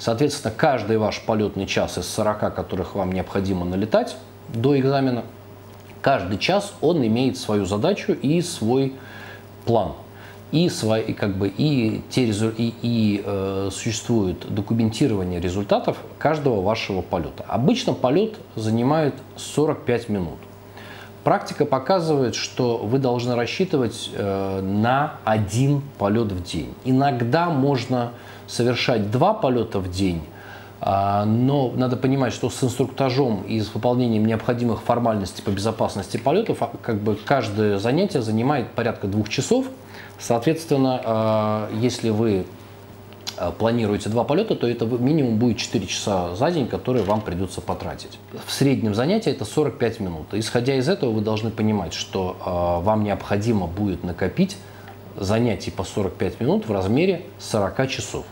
Соответственно, 0.00 0.54
каждый 0.56 0.96
ваш 0.96 1.20
полетный 1.20 1.66
час 1.66 1.98
из 1.98 2.08
40, 2.08 2.54
которых 2.54 2.94
вам 2.94 3.12
необходимо 3.12 3.66
налетать 3.66 4.16
до 4.48 4.80
экзамена, 4.80 5.24
каждый 6.00 6.38
час 6.38 6.72
он 6.80 7.06
имеет 7.06 7.36
свою 7.36 7.66
задачу 7.66 8.12
и 8.12 8.40
свой 8.40 8.94
план. 9.66 9.92
И, 10.52 10.68
свои, 10.70 11.12
как 11.12 11.36
бы, 11.36 11.48
и, 11.48 12.02
те, 12.10 12.24
и, 12.24 12.74
и 12.82 13.22
э, 13.24 13.68
существует 13.70 14.52
документирование 14.52 15.38
результатов 15.38 15.98
каждого 16.18 16.62
вашего 16.62 17.02
полета. 17.02 17.44
Обычно 17.46 17.92
полет 17.92 18.34
занимает 18.56 19.14
45 19.36 20.08
минут. 20.08 20.38
Практика 21.22 21.66
показывает, 21.66 22.34
что 22.34 22.78
вы 22.78 22.98
должны 22.98 23.36
рассчитывать 23.36 24.10
э, 24.14 24.60
на 24.62 25.16
один 25.24 25.82
полет 25.98 26.32
в 26.32 26.42
день. 26.42 26.74
Иногда 26.84 27.50
можно 27.50 28.12
совершать 28.50 29.10
два 29.10 29.32
полета 29.32 29.78
в 29.78 29.90
день, 29.90 30.22
а, 30.80 31.24
но 31.24 31.70
надо 31.76 31.96
понимать, 31.96 32.32
что 32.32 32.48
с 32.48 32.64
инструктажом 32.64 33.42
и 33.42 33.60
с 33.60 33.72
выполнением 33.74 34.26
необходимых 34.26 34.82
формальностей 34.82 35.42
по 35.42 35.50
безопасности 35.50 36.16
полетов 36.16 36.62
а, 36.62 36.70
как 36.82 37.00
бы 37.00 37.16
каждое 37.16 37.78
занятие 37.78 38.22
занимает 38.22 38.70
порядка 38.70 39.06
двух 39.06 39.28
часов. 39.28 39.66
Соответственно, 40.18 41.00
а, 41.04 41.70
если 41.74 42.10
вы 42.10 42.46
планируете 43.58 44.10
два 44.10 44.24
полета, 44.24 44.54
то 44.54 44.68
это 44.68 44.84
минимум 44.84 45.38
будет 45.38 45.56
4 45.56 45.86
часа 45.86 46.34
за 46.34 46.50
день, 46.50 46.66
которые 46.66 47.04
вам 47.04 47.22
придется 47.22 47.62
потратить. 47.62 48.18
В 48.44 48.52
среднем 48.52 48.94
занятие 48.94 49.30
это 49.30 49.46
45 49.46 50.00
минут. 50.00 50.26
Исходя 50.32 50.74
из 50.74 50.90
этого, 50.90 51.10
вы 51.10 51.22
должны 51.22 51.50
понимать, 51.50 51.94
что 51.94 52.36
вам 52.84 53.02
необходимо 53.02 53.66
будет 53.66 54.04
накопить 54.04 54.58
занятий 55.16 55.70
по 55.70 55.84
45 55.84 56.40
минут 56.40 56.68
в 56.68 56.72
размере 56.72 57.22
40 57.38 57.88
часов. 57.88 58.26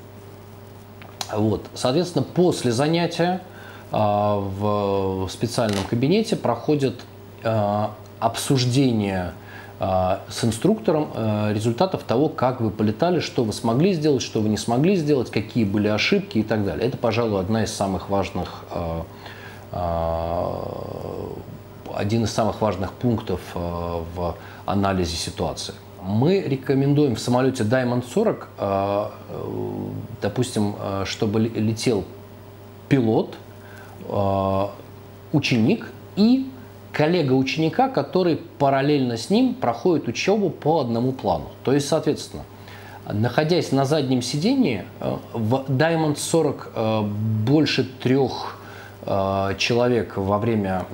Вот. 1.32 1.66
Соответственно, 1.74 2.24
после 2.24 2.72
занятия 2.72 3.42
а, 3.90 4.38
в 4.38 5.28
специальном 5.30 5.84
кабинете 5.84 6.36
проходит 6.36 6.94
а, 7.42 7.92
обсуждение 8.18 9.32
а, 9.80 10.20
с 10.28 10.44
инструктором 10.44 11.08
результатов 11.52 12.02
того, 12.02 12.28
как 12.28 12.60
вы 12.60 12.70
полетали, 12.70 13.20
что 13.20 13.44
вы 13.44 13.52
смогли 13.52 13.92
сделать, 13.94 14.22
что 14.22 14.40
вы 14.40 14.48
не 14.48 14.56
смогли 14.56 14.96
сделать, 14.96 15.30
какие 15.30 15.64
были 15.64 15.88
ошибки 15.88 16.38
и 16.38 16.42
так 16.42 16.64
далее. 16.64 16.88
Это, 16.88 16.96
пожалуй, 16.96 17.40
одна 17.40 17.64
из 17.64 17.72
самых 17.72 18.08
важных, 18.10 18.64
один 21.94 22.24
из 22.24 22.30
самых 22.30 22.60
важных 22.60 22.92
пунктов 22.92 23.40
в 23.54 24.34
анализе 24.66 25.16
ситуации. 25.16 25.74
Мы 26.02 26.40
рекомендуем 26.40 27.16
в 27.16 27.20
самолете 27.20 27.64
Diamond 27.64 28.04
40, 28.08 28.48
э, 28.58 29.06
э, 29.28 29.44
допустим, 30.22 30.74
э, 30.80 31.04
чтобы 31.06 31.40
летел 31.40 32.04
пилот, 32.88 33.34
ученик 35.32 35.90
и 36.16 36.48
коллега 36.92 37.34
ученика, 37.34 37.88
который 37.88 38.36
параллельно 38.58 39.18
с 39.18 39.28
ним 39.28 39.52
проходит 39.52 40.08
учебу 40.08 40.48
по 40.48 40.80
одному 40.80 41.12
плану. 41.12 41.48
То 41.64 41.74
есть, 41.74 41.86
соответственно, 41.86 42.44
находясь 43.12 43.72
на 43.72 43.84
заднем 43.84 44.22
сидении, 44.22 44.84
в 45.34 45.66
Diamond 45.68 46.16
40 46.16 46.72
больше 47.44 47.84
трех 47.84 48.58
человек 49.58 50.16
во 50.16 50.38
время 50.38 50.86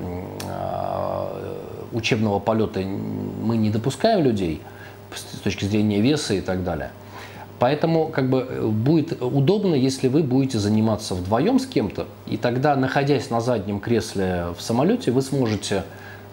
учебного 1.92 2.40
полета 2.40 2.80
мы 2.80 3.56
не 3.56 3.70
допускаем 3.70 4.24
людей– 4.24 4.60
с 5.16 5.40
точки 5.40 5.64
зрения 5.64 6.00
веса 6.00 6.34
и 6.34 6.40
так 6.40 6.64
далее. 6.64 6.90
Поэтому 7.58 8.08
как 8.08 8.28
бы 8.28 8.70
будет 8.70 9.22
удобно, 9.22 9.74
если 9.74 10.08
вы 10.08 10.22
будете 10.22 10.58
заниматься 10.58 11.14
вдвоем 11.14 11.58
с 11.58 11.66
кем-то, 11.66 12.06
и 12.26 12.36
тогда, 12.36 12.74
находясь 12.76 13.30
на 13.30 13.40
заднем 13.40 13.80
кресле 13.80 14.46
в 14.56 14.60
самолете, 14.60 15.12
вы 15.12 15.22
сможете 15.22 15.84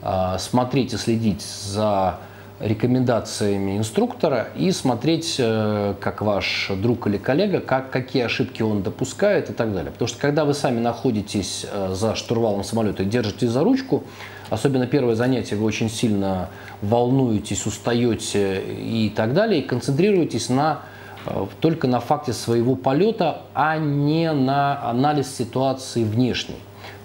э, 0.02 0.38
смотреть 0.40 0.94
и 0.94 0.98
следить 0.98 1.42
за 1.42 2.20
рекомендациями 2.60 3.78
инструктора 3.78 4.50
и 4.56 4.72
смотреть, 4.72 5.36
э, 5.40 5.96
как 6.00 6.22
ваш 6.22 6.72
друг 6.76 7.08
или 7.08 7.18
коллега, 7.18 7.60
как, 7.60 7.92
какие 7.92 8.24
ошибки 8.24 8.62
он 8.62 8.84
допускает 8.84 9.50
и 9.50 9.54
так 9.54 9.74
далее. 9.74 9.92
Потому 9.92 10.08
что 10.08 10.20
когда 10.20 10.46
вы 10.46 10.54
сами 10.54 10.80
находитесь 10.80 11.66
э, 11.72 11.94
за 11.94 12.16
штурвалом 12.16 12.64
самолета 12.64 13.04
и 13.04 13.06
держите 13.06 13.48
за 13.48 13.64
ручку, 13.64 14.04
особенно 14.52 14.86
первое 14.86 15.16
занятие, 15.16 15.56
вы 15.56 15.66
очень 15.66 15.90
сильно 15.90 16.50
волнуетесь, 16.82 17.66
устаете 17.66 18.62
и 18.62 19.10
так 19.16 19.34
далее, 19.34 19.62
и 19.62 19.64
концентрируетесь 19.64 20.50
на, 20.50 20.82
э, 21.26 21.46
только 21.62 21.88
на 21.88 22.02
факте 22.02 22.34
своего 22.34 22.76
полета, 22.76 23.44
а 23.54 23.78
не 23.78 24.32
на 24.34 24.88
анализ 24.88 25.34
ситуации 25.34 26.04
внешней. 26.04 26.58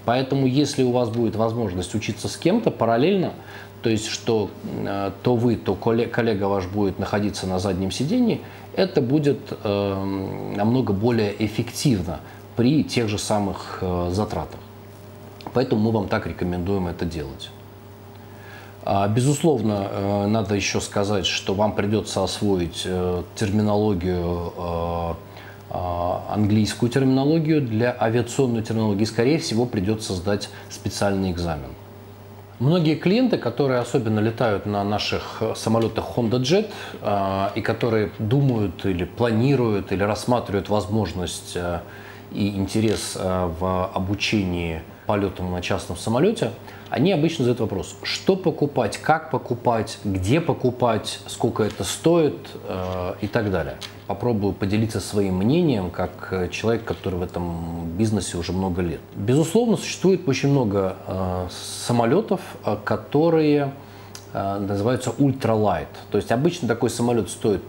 Поэтому, 0.04 0.46
если 0.46 0.82
у 0.82 0.90
вас 0.90 1.08
будет 1.08 1.36
возможность 1.36 1.94
учиться 1.94 2.28
с 2.28 2.36
кем-то 2.36 2.70
параллельно, 2.70 3.32
то 3.80 3.90
есть 3.90 4.08
что 4.08 4.50
э, 4.64 5.12
то 5.22 5.36
вы, 5.36 5.54
то 5.54 5.76
коллега 5.76 6.44
ваш 6.44 6.66
будет 6.66 6.98
находиться 6.98 7.46
на 7.46 7.60
заднем 7.60 7.92
сидении, 7.92 8.40
это 8.74 9.00
будет 9.00 9.38
э, 9.62 10.52
намного 10.56 10.92
более 10.92 11.32
эффективно 11.44 12.18
при 12.56 12.82
тех 12.82 13.08
же 13.08 13.18
самых 13.18 13.82
затратах. 14.10 14.58
Поэтому 15.56 15.80
мы 15.80 15.90
вам 15.90 16.08
так 16.08 16.26
рекомендуем 16.26 16.86
это 16.86 17.06
делать. 17.06 17.48
А, 18.84 19.08
безусловно, 19.08 19.88
э, 19.90 20.26
надо 20.26 20.54
еще 20.54 20.82
сказать, 20.82 21.24
что 21.24 21.54
вам 21.54 21.74
придется 21.74 22.22
освоить 22.22 22.82
э, 22.84 23.22
терминологию, 23.36 24.52
э, 24.58 25.14
английскую 26.28 26.90
терминологию 26.90 27.62
для 27.62 27.96
авиационной 27.98 28.62
терминологии. 28.62 29.04
Скорее 29.04 29.38
всего, 29.38 29.64
придется 29.64 30.12
сдать 30.12 30.50
специальный 30.68 31.30
экзамен. 31.30 31.70
Многие 32.58 32.96
клиенты, 32.96 33.38
которые 33.38 33.80
особенно 33.80 34.20
летают 34.20 34.66
на 34.66 34.84
наших 34.84 35.42
самолетах 35.54 36.04
Honda 36.16 36.38
Jet 36.38 36.70
и 37.54 37.60
которые 37.62 38.10
думают 38.18 38.84
или 38.84 39.04
планируют 39.04 39.90
или 39.90 40.02
рассматривают 40.02 40.68
возможность 40.68 41.56
и 42.32 42.48
интерес 42.48 43.16
в 43.16 43.90
обучении 43.94 44.82
полетом 45.06 45.50
на 45.52 45.62
частном 45.62 45.96
самолете, 45.96 46.50
они 46.90 47.12
обычно 47.12 47.44
задают 47.44 47.60
вопрос, 47.60 47.96
что 48.02 48.36
покупать, 48.36 48.98
как 48.98 49.30
покупать, 49.30 49.98
где 50.04 50.40
покупать, 50.40 51.20
сколько 51.26 51.62
это 51.62 51.84
стоит 51.84 52.36
э, 52.64 53.14
и 53.20 53.26
так 53.26 53.50
далее. 53.50 53.76
Попробую 54.06 54.52
поделиться 54.52 55.00
своим 55.00 55.36
мнением 55.36 55.90
как 55.90 56.50
человек, 56.50 56.84
который 56.84 57.16
в 57.16 57.22
этом 57.22 57.88
бизнесе 57.96 58.36
уже 58.36 58.52
много 58.52 58.82
лет. 58.82 59.00
Безусловно, 59.14 59.76
существует 59.76 60.28
очень 60.28 60.50
много 60.50 60.96
э, 61.06 61.48
самолетов, 61.50 62.40
э, 62.64 62.76
которые 62.84 63.72
э, 64.32 64.58
называются 64.58 65.12
ультралайт. 65.18 65.88
То 66.10 66.18
есть 66.18 66.30
обычно 66.30 66.68
такой 66.68 66.90
самолет 66.90 67.30
стоит 67.30 67.62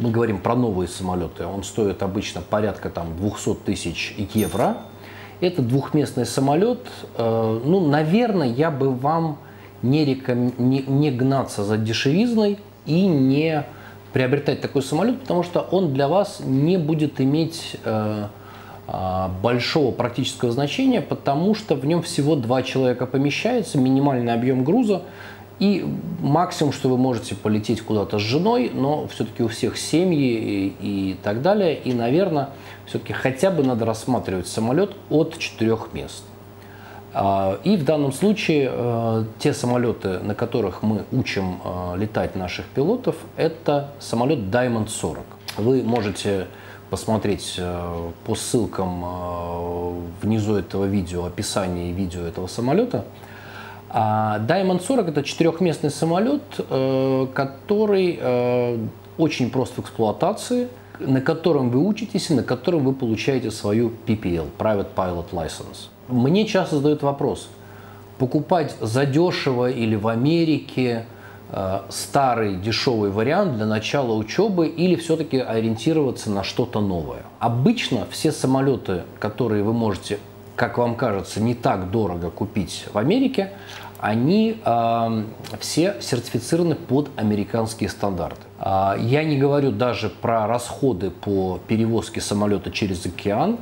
мы 0.00 0.10
говорим 0.10 0.38
про 0.38 0.54
новые 0.54 0.88
самолеты, 0.88 1.46
он 1.46 1.62
стоит 1.62 2.02
обычно 2.02 2.40
порядка 2.40 2.90
там 2.90 3.16
200 3.16 3.54
тысяч 3.66 4.14
евро, 4.32 4.78
это 5.40 5.62
двухместный 5.62 6.26
самолет. 6.26 6.80
Э, 7.16 7.60
ну, 7.64 7.86
наверное, 7.86 8.48
я 8.48 8.70
бы 8.70 8.90
вам 8.90 9.38
не, 9.82 10.04
реком... 10.04 10.52
не, 10.58 10.82
не 10.82 11.10
гнаться 11.10 11.64
за 11.64 11.76
дешевизной 11.76 12.58
и 12.86 13.06
не 13.06 13.64
приобретать 14.12 14.60
такой 14.60 14.82
самолет, 14.82 15.20
потому 15.20 15.42
что 15.42 15.60
он 15.60 15.92
для 15.92 16.06
вас 16.08 16.40
не 16.44 16.78
будет 16.78 17.20
иметь 17.20 17.76
э, 17.84 18.28
э, 18.86 19.28
большого 19.42 19.90
практического 19.90 20.52
значения, 20.52 21.00
потому 21.00 21.54
что 21.54 21.74
в 21.74 21.84
нем 21.84 22.00
всего 22.02 22.36
два 22.36 22.62
человека 22.62 23.06
помещается, 23.06 23.76
минимальный 23.76 24.32
объем 24.32 24.62
груза, 24.62 25.02
и 25.60 25.86
максимум, 26.20 26.72
что 26.72 26.88
вы 26.88 26.98
можете 26.98 27.34
полететь 27.34 27.80
куда-то 27.82 28.18
с 28.18 28.22
женой, 28.22 28.70
но 28.74 29.06
все-таки 29.06 29.42
у 29.42 29.48
всех 29.48 29.78
семьи 29.78 30.74
и, 30.80 31.12
и 31.12 31.16
так 31.22 31.42
далее. 31.42 31.78
И, 31.78 31.92
наверное, 31.92 32.50
все-таки 32.86 33.12
хотя 33.12 33.50
бы 33.50 33.62
надо 33.62 33.84
рассматривать 33.84 34.48
самолет 34.48 34.96
от 35.10 35.38
четырех 35.38 35.90
мест. 35.92 36.24
А, 37.12 37.60
и 37.62 37.76
в 37.76 37.84
данном 37.84 38.12
случае 38.12 38.68
э, 38.72 39.24
те 39.38 39.54
самолеты, 39.54 40.18
на 40.18 40.34
которых 40.34 40.82
мы 40.82 41.04
учим 41.12 41.60
э, 41.64 41.94
летать 41.98 42.34
наших 42.34 42.66
пилотов, 42.66 43.14
это 43.36 43.90
самолет 44.00 44.40
Diamond 44.40 44.88
40. 44.88 45.20
Вы 45.58 45.84
можете 45.84 46.48
посмотреть 46.90 47.54
э, 47.58 48.10
по 48.26 48.34
ссылкам 48.34 49.04
внизу 50.20 50.56
этого 50.56 50.86
видео, 50.86 51.26
описание 51.26 51.92
видео 51.92 52.22
этого 52.22 52.48
самолета– 52.48 53.04
а 53.96 54.40
Diamond 54.40 54.84
40 54.84 55.10
это 55.10 55.22
четырехместный 55.22 55.88
самолет, 55.88 56.42
э, 56.58 57.26
который 57.32 58.18
э, 58.20 58.78
очень 59.18 59.50
прост 59.50 59.76
в 59.76 59.82
эксплуатации, 59.82 60.66
на 60.98 61.20
котором 61.20 61.70
вы 61.70 61.78
учитесь 61.78 62.28
и 62.28 62.34
на 62.34 62.42
котором 62.42 62.82
вы 62.82 62.92
получаете 62.92 63.52
свою 63.52 63.92
PPL, 64.04 64.48
Private 64.58 64.88
Pilot 64.96 65.26
License. 65.30 65.90
Мне 66.08 66.44
часто 66.44 66.78
задают 66.78 67.04
вопрос, 67.04 67.48
покупать 68.18 68.74
задешево 68.80 69.70
или 69.70 69.94
в 69.94 70.08
Америке 70.08 71.06
э, 71.52 71.78
старый 71.88 72.56
дешевый 72.56 73.10
вариант 73.10 73.54
для 73.54 73.66
начала 73.66 74.14
учебы 74.14 74.66
или 74.66 74.96
все-таки 74.96 75.38
ориентироваться 75.38 76.30
на 76.30 76.42
что-то 76.42 76.80
новое. 76.80 77.22
Обычно 77.38 78.08
все 78.10 78.32
самолеты, 78.32 79.02
которые 79.20 79.62
вы 79.62 79.72
можете 79.72 80.18
как 80.56 80.78
вам 80.78 80.94
кажется, 80.94 81.40
не 81.40 81.54
так 81.54 81.90
дорого 81.90 82.30
купить 82.30 82.86
в 82.92 82.98
Америке, 82.98 83.52
они 84.04 84.58
э, 84.62 85.22
все 85.60 85.96
сертифицированы 85.98 86.74
под 86.74 87.08
американские 87.16 87.88
стандарты. 87.88 88.42
Э, 88.60 88.96
я 89.00 89.24
не 89.24 89.38
говорю 89.38 89.70
даже 89.70 90.10
про 90.10 90.46
расходы 90.46 91.08
по 91.08 91.58
перевозке 91.66 92.20
самолета 92.20 92.70
через 92.70 93.06
океан, 93.06 93.56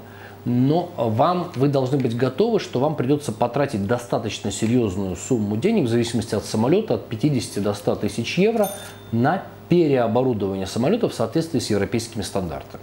но 0.44 0.90
вам, 0.96 1.52
вы 1.54 1.68
должны 1.68 1.96
быть 1.96 2.16
готовы, 2.16 2.58
что 2.58 2.80
вам 2.80 2.96
придется 2.96 3.30
потратить 3.30 3.86
достаточно 3.86 4.50
серьезную 4.50 5.14
сумму 5.14 5.56
денег, 5.56 5.84
в 5.84 5.88
зависимости 5.88 6.34
от 6.34 6.44
самолета, 6.44 6.94
от 6.94 7.06
50 7.06 7.62
до 7.62 7.72
100 7.72 7.94
тысяч 7.94 8.36
евро, 8.36 8.68
на 9.12 9.44
переоборудование 9.68 10.66
самолета 10.66 11.08
в 11.08 11.14
соответствии 11.14 11.60
с 11.60 11.70
европейскими 11.70 12.22
стандартами. 12.22 12.82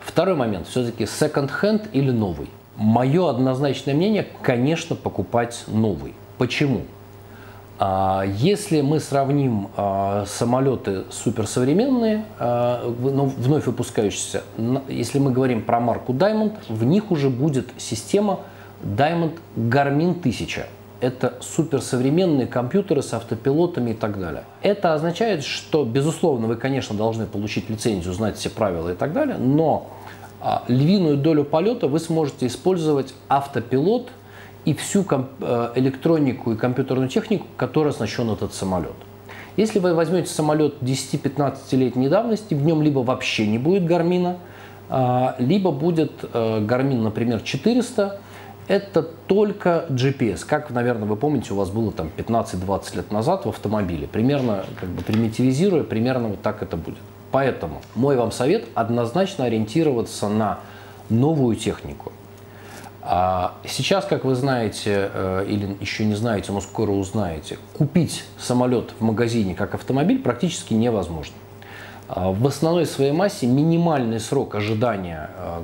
Второй 0.00 0.34
момент, 0.34 0.66
все-таки 0.66 1.04
second-hand 1.04 1.90
или 1.92 2.10
новый. 2.10 2.50
Мое 2.74 3.30
однозначное 3.30 3.94
мнение, 3.94 4.26
конечно, 4.42 4.96
покупать 4.96 5.62
новый. 5.68 6.14
Почему? 6.38 6.82
А, 7.80 8.24
если 8.26 8.80
мы 8.80 8.98
сравним 8.98 9.68
а, 9.76 10.24
самолеты 10.26 11.04
суперсовременные, 11.10 12.24
а, 12.38 12.92
ну, 13.00 13.26
вновь 13.26 13.66
выпускающиеся, 13.66 14.42
если 14.88 15.18
мы 15.18 15.30
говорим 15.30 15.62
про 15.62 15.78
марку 15.78 16.12
Diamond, 16.12 16.54
в 16.68 16.84
них 16.84 17.10
уже 17.10 17.30
будет 17.30 17.68
система 17.76 18.40
Diamond 18.82 19.38
Garmin 19.56 20.18
1000. 20.18 20.66
Это 21.00 21.34
суперсовременные 21.40 22.48
компьютеры 22.48 23.02
с 23.02 23.14
автопилотами 23.14 23.90
и 23.90 23.94
так 23.94 24.18
далее. 24.18 24.42
Это 24.62 24.94
означает, 24.94 25.44
что, 25.44 25.84
безусловно, 25.84 26.48
вы, 26.48 26.56
конечно, 26.56 26.96
должны 26.96 27.26
получить 27.26 27.70
лицензию, 27.70 28.12
знать 28.12 28.36
все 28.36 28.50
правила 28.50 28.90
и 28.90 28.96
так 28.96 29.12
далее, 29.12 29.36
но 29.38 29.86
львиную 30.66 31.16
долю 31.16 31.44
полета 31.44 31.86
вы 31.86 32.00
сможете 32.00 32.48
использовать 32.48 33.14
автопилот– 33.28 34.08
и 34.68 34.74
всю 34.74 35.02
э, 35.10 35.72
электронику 35.76 36.52
и 36.52 36.56
компьютерную 36.56 37.08
технику, 37.08 37.46
которой 37.56 37.88
оснащен 37.88 38.30
этот 38.30 38.52
самолет. 38.52 38.92
Если 39.56 39.78
вы 39.78 39.94
возьмете 39.94 40.28
самолет 40.28 40.82
10-15-летней 40.82 42.10
давности, 42.10 42.52
в 42.52 42.62
нем 42.62 42.82
либо 42.82 42.98
вообще 42.98 43.46
не 43.46 43.56
будет 43.56 43.86
гармина, 43.86 44.36
а, 44.90 45.36
либо 45.38 45.70
будет 45.70 46.12
э, 46.34 46.60
гармин, 46.60 47.02
например, 47.02 47.40
400, 47.40 48.20
это 48.68 49.02
только 49.02 49.86
GPS. 49.88 50.44
Как, 50.46 50.68
наверное, 50.68 51.08
вы 51.08 51.16
помните, 51.16 51.54
у 51.54 51.56
вас 51.56 51.70
было 51.70 51.90
там 51.90 52.10
15-20 52.18 52.96
лет 52.96 53.10
назад 53.10 53.46
в 53.46 53.48
автомобиле. 53.48 54.06
Примерно, 54.06 54.66
как 54.78 54.90
бы 54.90 55.02
примитивизируя, 55.02 55.82
примерно 55.82 56.28
вот 56.28 56.42
так 56.42 56.62
это 56.62 56.76
будет. 56.76 56.98
Поэтому 57.30 57.80
мой 57.94 58.16
вам 58.16 58.32
совет 58.32 58.66
однозначно 58.74 59.46
ориентироваться 59.46 60.28
на 60.28 60.58
новую 61.08 61.56
технику. 61.56 62.12
А 63.00 63.54
сейчас, 63.64 64.04
как 64.04 64.24
вы 64.24 64.34
знаете, 64.34 65.10
э, 65.12 65.46
или 65.48 65.76
еще 65.80 66.04
не 66.04 66.14
знаете, 66.14 66.52
но 66.52 66.60
скоро 66.60 66.90
узнаете, 66.90 67.58
купить 67.76 68.24
самолет 68.38 68.92
в 68.98 69.04
магазине 69.04 69.54
как 69.54 69.74
автомобиль 69.74 70.18
практически 70.20 70.74
невозможно. 70.74 71.34
А 72.08 72.32
в 72.32 72.46
основной 72.46 72.86
своей 72.86 73.12
массе 73.12 73.46
минимальный 73.46 74.18
срок 74.18 74.56
ожидания 74.56 75.30
э, 75.36 75.60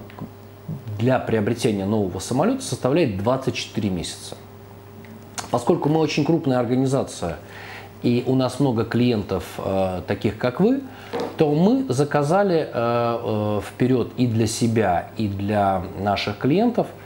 для 0.98 1.18
приобретения 1.18 1.84
нового 1.84 2.20
самолета 2.20 2.62
составляет 2.62 3.18
24 3.18 3.90
месяца. 3.90 4.36
Поскольку 5.50 5.88
мы 5.88 6.00
очень 6.00 6.24
крупная 6.24 6.58
организация 6.58 7.38
и 8.02 8.22
у 8.26 8.34
нас 8.36 8.60
много 8.60 8.84
клиентов, 8.84 9.44
э, 9.58 10.02
таких 10.06 10.38
как 10.38 10.60
вы, 10.60 10.82
то 11.36 11.52
мы 11.52 11.86
заказали 11.88 12.68
вперед 13.60 14.12
и 14.16 14.26
для 14.26 14.46
себя, 14.46 15.08
и 15.16 15.26
для 15.26 15.82
наших 15.98 16.38
клиентов– 16.38 16.86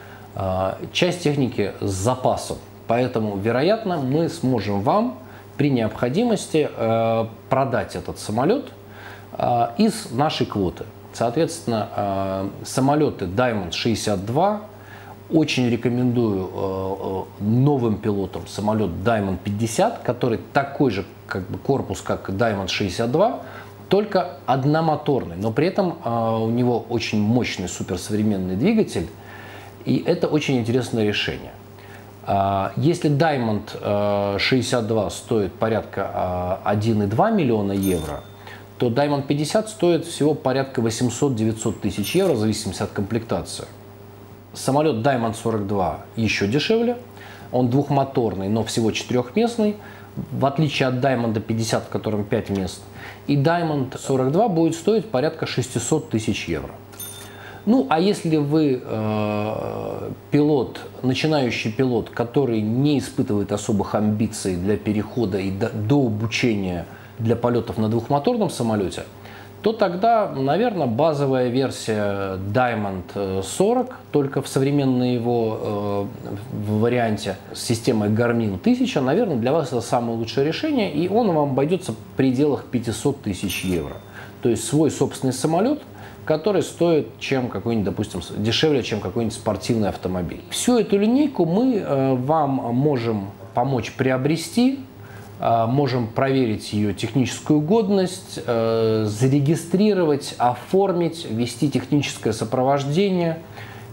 часть 0.93 1.25
техники 1.25 1.73
с 1.81 1.91
запасом. 1.91 2.59
Поэтому, 2.89 3.37
вероятно, 3.37 3.99
мы 3.99 4.29
сможем 4.29 4.81
вам 4.81 5.19
при 5.59 5.71
необходимости 5.71 6.71
э, 6.75 7.27
продать 7.51 7.97
этот 7.97 8.19
самолет 8.19 8.67
э, 9.33 9.67
из 9.77 10.11
нашей 10.11 10.47
квоты. 10.47 10.85
Соответственно, 11.13 11.89
э, 11.95 12.49
самолеты 12.65 13.27
Diamond 13.27 13.73
62 13.73 14.63
очень 15.31 15.69
рекомендую 15.69 17.27
новым 17.39 17.99
пилотам 17.99 18.47
самолет 18.47 18.89
Diamond 19.05 19.37
50, 19.45 19.99
который 19.99 20.41
такой 20.55 20.91
же 20.91 21.05
как 21.27 21.43
бы 21.51 21.59
корпус, 21.59 22.01
как 22.01 22.31
Diamond 22.31 22.69
62, 22.69 23.41
только 23.91 24.39
одномоторный, 24.47 25.37
но 25.37 25.53
при 25.53 25.67
этом 25.67 25.99
у 26.07 26.49
него 26.49 26.83
очень 26.89 27.21
мощный 27.21 27.69
суперсовременный 27.69 28.57
двигатель 28.57 29.09
и 29.85 30.03
это 30.05 30.27
очень 30.27 30.59
интересное 30.59 31.05
решение. 31.05 31.53
А, 32.31 32.73
если 32.77 33.11
Diamond 33.11 34.39
62 34.39 35.07
э, 35.07 35.11
стоит 35.11 35.55
порядка 35.55 36.61
1,2 36.65 37.15
а, 37.19 37.31
миллиона 37.31 37.73
евро, 37.73 38.21
то 38.79 38.89
Diamond 38.89 39.27
50 39.27 39.69
стоит 39.69 40.05
всего 40.05 40.35
порядка 40.35 40.81
800-900 40.83 41.81
тысяч 41.81 42.15
евро, 42.15 42.35
в 42.35 42.39
зависимости 42.39 42.83
от 42.83 42.91
комплектации. 42.91 43.65
Самолет 44.53 44.97
Diamond 44.97 45.35
42 45.35 46.01
еще 46.17 46.47
дешевле, 46.47 46.99
Он 47.51 47.71
двухмоторный, 47.71 48.49
но 48.49 48.63
всего 48.63 48.91
четырехместный, 48.91 49.77
в 50.33 50.45
отличие 50.45 50.89
от 50.89 50.97
Diamond 50.97 51.41
50, 51.41 51.85
в 51.85 51.89
котором 51.89 52.25
5 52.25 52.51
мест. 52.51 52.83
И 53.27 53.37
Diamond 53.37 53.99
42 53.99 54.49
будет 54.49 54.75
стоить 54.75 55.09
порядка 55.11 55.47
600 55.47 56.11
тысяч 56.11 56.47
евро. 56.49 56.73
Ну, 57.67 57.87
а 57.91 58.01
если 58.01 58.37
вы 58.37 58.83
э, 58.83 60.11
пилот, 60.31 60.81
начинающий 61.03 61.73
пилот, 61.73 62.11
который 62.11 62.61
не 62.61 62.99
испытывает 62.99 63.53
особых 63.53 63.95
амбиций 63.95 64.57
для 64.57 64.77
перехода 64.77 65.39
и 65.39 65.51
до, 65.51 65.69
до 65.69 66.07
обучения 66.07 66.87
для 67.19 67.37
полетов 67.37 67.79
на 67.79 67.89
двухмоторном 67.89 68.51
самолете– 68.51 69.05
то 69.63 69.73
тогда, 69.73 70.31
наверное, 70.35 70.87
базовая 70.87 71.49
версия 71.49 72.39
Diamond 72.55 73.43
40, 73.43 73.97
только 74.13 74.41
в 74.41 74.47
современной 74.47 75.15
его 75.15 75.59
э, 75.61 76.69
варианте 76.79 77.37
с 77.53 77.63
системой 77.63 78.09
Garmin 78.11 78.55
1000, 78.55 79.01
наверное, 79.01 79.37
для 79.37 79.53
вас 79.53 79.69
это 79.69 79.81
самое 79.81 80.17
лучшее 80.17 80.47
решение, 80.47 80.93
и 80.93 81.09
он 81.09 81.29
вам 81.29 81.51
обойдется 81.51 81.93
в 81.93 81.97
пределах 82.17 82.65
500 82.67 83.23
тысяч 83.23 83.65
евро. 83.65 83.97
То 84.43 84.49
есть 84.49 84.65
свой 84.65 84.93
собственный 84.93 85.33
самолет, 85.33 85.81
который 86.29 86.63
стоит 86.63 87.19
чем 87.19 87.49
какой-нибудь, 87.49 87.87
допустим, 87.87 88.21
дешевле, 88.37 88.83
чем 88.83 89.01
какой-нибудь 89.01 89.35
спортивный 89.35 89.89
автомобиль. 89.89 90.43
Всю 90.51 90.79
эту 90.79 90.99
линейку 90.99 91.47
мы 91.47 91.77
э, 91.77 92.15
вам 92.17 92.51
можем 92.75 93.31
помочь 93.55 93.93
приобрести 93.93 94.79
а, 95.41 95.67
можем 95.67 96.09
проверить 96.09 96.73
ее 96.73 96.93
техническую 96.93 97.61
годность, 97.61 98.41
э, 98.45 99.05
зарегистрировать, 99.07 100.35
оформить, 100.37 101.27
вести 101.31 101.71
техническое 101.71 102.33
сопровождение, 102.33 103.39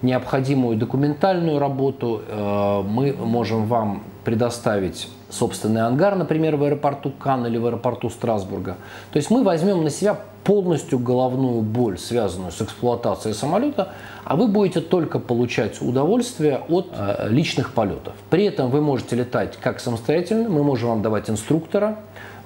необходимую 0.02 0.76
документальную 0.76 1.60
работу. 1.60 2.22
Э, 2.28 2.82
мы 2.82 3.14
можем 3.14 3.66
вам 3.68 4.04
предоставить 4.24 5.08
собственный 5.30 5.84
ангар, 5.86 6.16
например, 6.16 6.58
в 6.58 6.64
аэропорту 6.64 7.12
Кан 7.12 7.46
или 7.46 7.58
в 7.58 7.66
аэропорту 7.68 8.10
Страсбурга. 8.10 8.76
То 9.12 9.18
есть 9.18 9.30
мы 9.30 9.44
возьмем 9.44 9.84
на 9.84 9.92
себя 9.92 10.18
полностью 10.46 11.00
головную 11.00 11.62
боль, 11.62 11.98
связанную 11.98 12.52
с 12.52 12.62
эксплуатацией 12.62 13.34
самолета, 13.34 13.94
а 14.24 14.36
вы 14.36 14.48
будете 14.48 14.80
только 14.80 15.20
получать 15.20 15.82
удовольствие 15.82 16.62
от 16.70 16.88
э, 16.92 17.28
личных 17.30 17.74
полетов. 17.74 18.14
При 18.30 18.46
этом 18.46 18.70
вы 18.70 18.80
можете 18.80 19.16
летать 19.16 19.58
как 19.58 19.80
самостоятельно, 19.80 20.48
мы 20.48 20.64
можем 20.64 20.90
вам 20.90 21.02
давать 21.02 21.32
инструктора, 21.32 21.98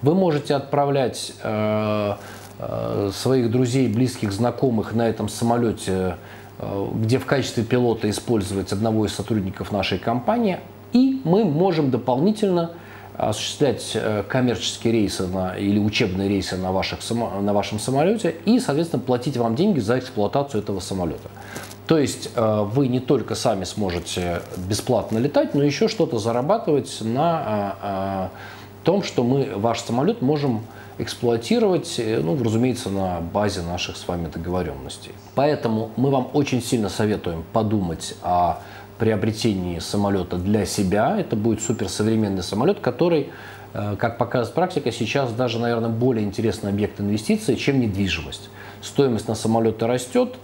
вы 0.01 0.15
можете 0.15 0.55
отправлять 0.55 1.33
э, 1.43 2.15
э, 2.59 3.11
своих 3.13 3.51
друзей, 3.51 3.89
близких, 3.89 4.31
знакомых 4.31 4.93
на 4.93 5.07
этом 5.07 5.27
самолете, 5.27 6.15
э, 6.57 6.87
где 6.95 7.19
в 7.19 7.25
качестве 7.25 7.65
пилота 7.65 8.09
использовать 8.09 8.71
одного 8.71 9.07
из 9.07 9.13
сотрудников 9.13 9.73
нашей 9.73 9.99
компании, 9.99 10.59
и 10.93 11.21
мы 11.25 11.43
можем 11.43 11.91
дополнительно 11.91 12.71
осуществлять 13.19 13.91
э, 13.95 14.23
коммерческие 14.27 14.93
рейсы 14.93 15.27
на, 15.27 15.57
или 15.57 15.77
учебные 15.77 16.29
рейсы 16.29 16.55
на, 16.55 16.71
ваших, 16.71 16.99
на 17.09 17.53
вашем 17.53 17.77
самолете 17.77 18.35
и, 18.45 18.59
соответственно, 18.59 19.01
платить 19.01 19.35
вам 19.35 19.55
деньги 19.55 19.79
за 19.79 19.99
эксплуатацию 19.99 20.61
этого 20.61 20.79
самолета. 20.79 21.29
То 21.85 21.97
есть 21.97 22.29
э, 22.33 22.63
вы 22.63 22.87
не 22.87 23.01
только 23.01 23.35
сами 23.35 23.65
сможете 23.65 24.41
бесплатно 24.55 25.17
летать, 25.17 25.53
но 25.53 25.63
еще 25.63 25.89
что-то 25.89 26.17
зарабатывать 26.17 26.99
на 27.01 27.75
э, 27.81 28.85
том, 28.85 29.03
что 29.03 29.23
мы 29.23 29.51
ваш 29.53 29.81
самолет 29.81 30.21
можем 30.21 30.61
эксплуатировать, 30.97 31.95
ну, 31.97 32.41
разумеется, 32.41 32.89
на 32.89 33.21
базе 33.21 33.61
наших 33.61 33.95
с 33.95 34.05
вами 34.07 34.27
договоренностей. 34.27 35.11
Поэтому 35.35 35.91
мы 35.95 36.09
вам 36.09 36.29
очень 36.33 36.61
сильно 36.61 36.89
советуем 36.89 37.45
подумать 37.53 38.15
о 38.21 38.59
приобретении 38.99 39.79
самолета 39.79 40.35
для 40.37 40.65
себя. 40.65 41.19
Это 41.19 41.35
будет 41.35 41.61
суперсовременный 41.61 42.43
самолет, 42.43 42.79
который, 42.79 43.29
э, 43.73 43.95
как 43.97 44.17
показывает 44.17 44.53
практика, 44.53 44.91
сейчас 44.91 45.31
даже, 45.31 45.57
наверное, 45.57 45.89
более 45.89 46.25
интересный 46.25 46.69
объект 46.69 46.99
инвестиций, 46.99 47.55
чем 47.55 47.79
недвижимость. 47.79 48.49
Стоимость 48.81 49.27
на 49.27 49.35
самолеты 49.35 49.87
растет. 49.87 50.35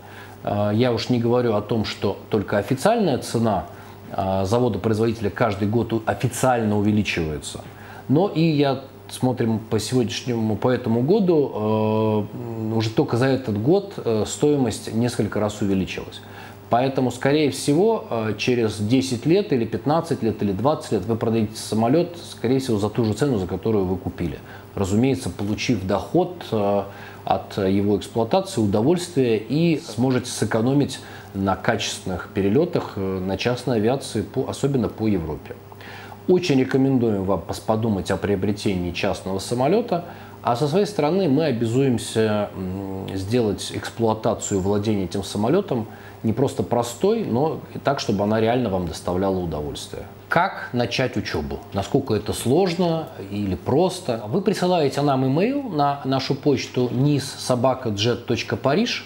Э, 0.44 0.72
я 0.74 0.94
уж 0.94 1.10
не 1.10 1.20
говорю 1.20 1.54
о 1.54 1.62
том, 1.62 1.86
что 1.86 2.18
только 2.30 2.58
официальная 2.58 3.18
цена 3.18 3.66
э, 4.12 4.46
завода-производителя 4.46 5.30
каждый 5.30 5.68
год 5.68 6.02
официально 6.06 6.78
увеличивается. 6.78 7.62
Но 8.08 8.30
и 8.30 8.42
я 8.42 8.82
смотрим 9.10 9.60
по 9.60 9.80
сегодняшнему, 9.80 10.56
по 10.56 10.70
этому 10.70 11.02
году, 11.02 12.28
уже 12.76 12.90
только 12.90 13.18
за 13.18 13.28
этот 13.28 13.62
год 13.62 13.94
стоимость 14.26 14.94
несколько 14.94 15.40
раз 15.40 15.62
увеличилась. 15.62 16.22
Поэтому, 16.70 17.12
скорее 17.12 17.52
всего, 17.52 18.06
э, 18.10 18.34
через 18.38 18.80
10 18.80 19.26
лет 19.26 19.54
или 19.54 19.66
15 19.66 20.24
лет 20.24 20.42
или 20.42 20.52
20 20.52 20.92
лет 20.94 21.06
вы 21.06 21.16
продадите 21.16 21.58
самолет, 21.58 22.18
скорее 22.32 22.60
всего, 22.60 22.80
за 22.80 22.90
ту 22.90 23.06
же 23.06 23.14
цену, 23.14 23.38
за 23.38 23.46
которую 23.46 23.86
вы 23.86 23.98
купили. 23.98 24.40
Разумеется, 24.74 25.30
получив 25.30 25.86
доход 25.86 26.44
э, 26.52 26.84
от 27.24 27.58
его 27.58 27.98
эксплуатации, 27.98 28.62
удовольствие 28.62 29.38
и 29.38 29.80
сможете 29.86 30.32
сэкономить 30.32 31.00
на 31.36 31.56
качественных 31.56 32.30
перелетах 32.34 32.94
э, 32.96 33.20
на 33.20 33.38
частной 33.38 33.78
авиации, 33.78 34.26
особенно 34.48 34.90
по 34.90 35.08
Европе. 35.08 35.56
Очень 36.28 36.60
рекомендуем 36.60 37.26
вам 37.26 37.44
подумать 37.68 38.10
о 38.10 38.18
приобретении 38.18 38.92
частного 38.92 39.38
самолета, 39.38 40.06
а 40.42 40.56
со 40.56 40.68
своей 40.68 40.88
стороны 40.88 41.30
мы 41.30 41.46
обязуемся 41.46 42.50
сделать 43.14 43.72
эксплуатацию 43.74 44.60
владения 44.60 45.06
этим 45.06 45.24
самолетом 45.24 45.88
не 46.26 46.34
просто 46.34 46.64
простой, 46.64 47.24
но 47.24 47.62
и 47.74 47.80
так, 47.80 48.00
чтобы 48.00 48.24
она 48.24 48.42
реально 48.42 48.70
вам 48.70 48.88
доставляла 48.88 49.38
удовольствие. 49.38 50.04
Как 50.28 50.70
начать 50.74 51.16
учебу? 51.18 51.60
Насколько 51.74 52.16
это 52.16 52.34
сложно 52.34 53.10
или 53.30 53.56
просто? 53.56 54.24
Вы 54.28 54.42
присылаете 54.42 55.02
нам 55.02 55.26
имейл 55.28 55.62
на 55.64 56.02
нашу 56.04 56.34
почту 56.34 56.90
nissobakajet.parish. 56.92 59.04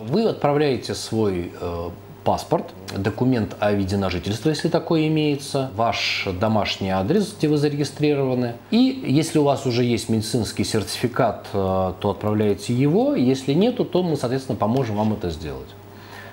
Вы 0.00 0.24
отправляете 0.24 0.94
свой 0.94 1.52
э, 1.60 1.90
паспорт, 2.24 2.66
документ 2.96 3.56
о 3.60 3.72
виде 3.72 3.96
на 3.96 4.08
жительство, 4.08 4.48
если 4.48 4.68
такое 4.68 5.08
имеется, 5.08 5.70
ваш 5.74 6.28
домашний 6.40 6.90
адрес, 6.90 7.34
где 7.36 7.48
вы 7.48 7.58
зарегистрированы. 7.58 8.54
И 8.70 9.04
если 9.06 9.38
у 9.38 9.44
вас 9.44 9.66
уже 9.66 9.84
есть 9.84 10.08
медицинский 10.08 10.64
сертификат, 10.64 11.48
э, 11.52 11.92
то 12.00 12.10
отправляете 12.10 12.72
его. 12.72 13.14
Если 13.14 13.52
нету, 13.52 13.84
то 13.84 14.02
мы, 14.02 14.16
соответственно, 14.16 14.56
поможем 14.56 14.96
вам 14.96 15.12
это 15.12 15.30
сделать. 15.30 15.68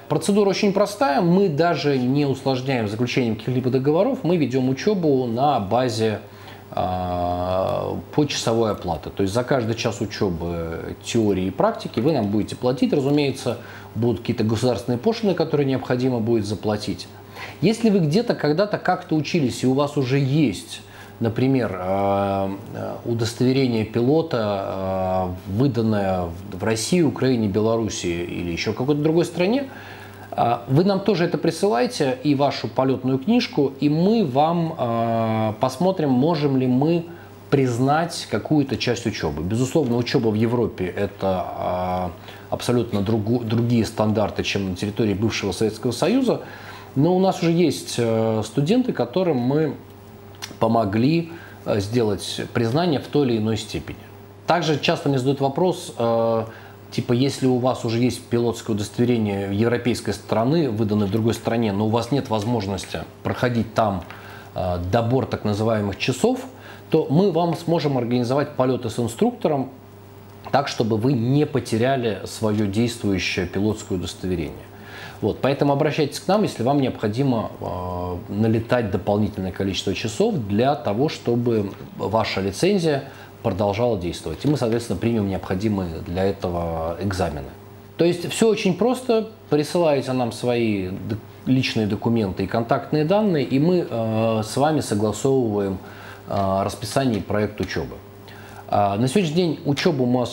Процедура 0.10 0.50
очень 0.50 0.72
простая. 0.72 1.22
Мы 1.22 1.50
даже 1.50 1.98
не 1.98 2.26
усложняем 2.26 2.88
заключением 2.88 3.36
каких-либо 3.36 3.72
договоров. 3.72 4.20
Мы 4.24 4.38
ведем 4.38 4.70
учебу 4.70 5.26
на 5.26 5.60
базе 5.60 6.20
э, 6.72 7.96
почасовой 8.14 8.72
оплаты. 8.72 9.10
То 9.10 9.24
есть 9.24 9.34
за 9.34 9.44
каждый 9.44 9.76
час 9.76 10.02
учебы 10.02 10.96
теории 11.04 11.46
и 11.46 11.52
практики 11.52 12.00
вы 12.00 12.12
нам 12.12 12.28
будете 12.28 12.56
платить. 12.56 12.94
Разумеется, 12.94 13.58
будут 13.96 14.20
какие-то 14.20 14.44
государственные 14.44 15.00
пошлины, 15.00 15.34
которые 15.34 15.66
необходимо 15.66 16.20
будет 16.20 16.46
заплатить. 16.46 17.08
Если 17.62 17.90
вы 17.90 18.00
где-то 18.00 18.36
когда-то 18.36 18.78
как-то 18.78 19.16
учились 19.16 19.64
и 19.64 19.68
у 19.68 19.74
вас 19.74 19.98
уже 19.98 20.20
есть 20.20 20.82
например, 21.20 21.78
э, 21.80 22.50
удостоверение 23.06 23.86
пилота, 23.86 25.36
э, 25.48 25.52
выданное 25.52 26.30
в 26.52 26.64
России, 26.64 27.02
Украине, 27.02 27.48
Беларуси 27.48 28.08
или 28.08 28.52
еще 28.52 28.74
какой-то 28.74 29.02
другой 29.02 29.26
стране, 29.26 29.70
вы 30.68 30.84
нам 30.84 31.00
тоже 31.00 31.26
это 31.26 31.38
присылайте 31.38 32.18
и 32.24 32.36
вашу 32.36 32.68
полетную 32.68 33.20
книжку, 33.20 33.72
и 33.80 33.88
мы 33.88 34.26
вам 34.26 34.76
э, 34.78 35.54
посмотрим, 35.62 36.10
можем 36.10 36.58
ли 36.58 36.68
мы 36.68 37.06
признать 37.50 38.28
какую-то 38.30 38.76
часть 38.76 39.06
учебы. 39.06 39.42
Безусловно, 39.42 39.96
учеба 39.96 40.28
в 40.30 40.34
Европе– 40.34 40.86
это 40.98 42.12
э, 42.50 42.54
абсолютно 42.54 43.02
другие 43.02 43.86
стандарты, 43.86 44.44
чем 44.44 44.72
на 44.72 44.76
территории 44.76 45.14
бывшего 45.14 45.54
Советского 45.54 45.92
Союза, 45.92 46.42
но 46.96 47.16
у 47.16 47.20
нас 47.20 47.42
уже 47.42 47.52
есть 47.52 47.96
э, 47.98 48.42
студенты, 48.44 48.92
которым 48.92 49.38
мы 49.38 49.76
помогли 50.60 51.32
сделать 51.66 52.42
признание 52.54 53.00
в 53.00 53.08
той 53.08 53.28
или 53.28 53.38
иной 53.38 53.58
степени. 53.58 53.98
Также 54.48 54.80
часто 54.80 55.10
мне 55.10 55.18
задают 55.18 55.42
вопрос, 55.42 55.94
Типа, 56.96 57.12
если 57.12 57.46
у 57.46 57.58
вас 57.58 57.84
уже 57.84 58.00
есть 58.00 58.24
пилотское 58.24 58.74
удостоверение 58.74 59.54
европейской 59.54 60.12
страны, 60.12 60.70
выданное 60.70 61.08
в 61.08 61.12
другой 61.12 61.34
стране, 61.34 61.74
но 61.74 61.88
у 61.88 61.90
вас 61.90 62.12
нет 62.12 62.30
возможности 62.30 63.00
проходить 63.22 63.74
там 63.74 64.06
э, 64.54 64.78
добор 64.94 65.26
так 65.26 65.44
называемых 65.44 65.98
часов, 65.98 66.46
то 66.90 67.06
мы 67.10 67.34
вам 67.34 67.54
сможем 67.58 67.98
организовать 67.98 68.52
полеты 68.52 68.90
с 68.90 68.98
инструктором 68.98 69.72
так, 70.52 70.70
чтобы 70.70 70.96
вы 70.96 71.12
не 71.12 71.46
потеряли 71.46 72.22
свое 72.24 72.66
действующее 72.66 73.46
пилотское 73.46 73.98
удостоверение. 73.98 74.54
Вот, 75.22 75.40
поэтому 75.42 75.74
обращайтесь 75.74 76.20
к 76.20 76.28
нам, 76.28 76.44
если 76.44 76.64
вам 76.64 76.82
необходимо 76.82 77.52
э, 77.60 78.34
налетать 78.34 78.92
дополнительное 78.92 79.52
количество 79.52 79.94
часов 79.94 80.36
для 80.36 80.76
того, 80.76 81.10
чтобы 81.10 81.72
ваша 81.98 82.42
лицензия 82.42 83.06
продолжала 83.42 83.98
действовать. 83.98 84.44
И 84.44 84.48
мы, 84.48 84.58
соответственно, 84.58 85.00
примем 85.00 85.30
необходимые 85.30 86.02
для 86.06 86.24
этого 86.24 86.98
экзамены. 87.00 87.50
То 87.98 88.04
есть 88.04 88.30
все 88.30 88.50
очень 88.50 88.76
просто. 88.76 89.30
Присылаете 89.50 90.12
нам 90.12 90.32
свои 90.32 90.90
личные 91.46 91.88
документы 91.88 92.44
и 92.44 92.48
контактные 92.48 93.06
данные, 93.06 93.46
и 93.46 93.60
мы 93.60 93.88
э, 93.90 94.42
с 94.44 94.58
вами 94.58 94.82
согласовываем 94.82 95.78
э, 96.28 96.64
расписание 96.64 97.20
и 97.20 97.22
проект 97.22 97.62
учебы. 97.62 97.96
Э, 98.68 98.96
на 98.96 99.08
сегодняшний 99.08 99.36
день 99.36 99.60
учебу 99.66 100.06
мы 100.06 100.24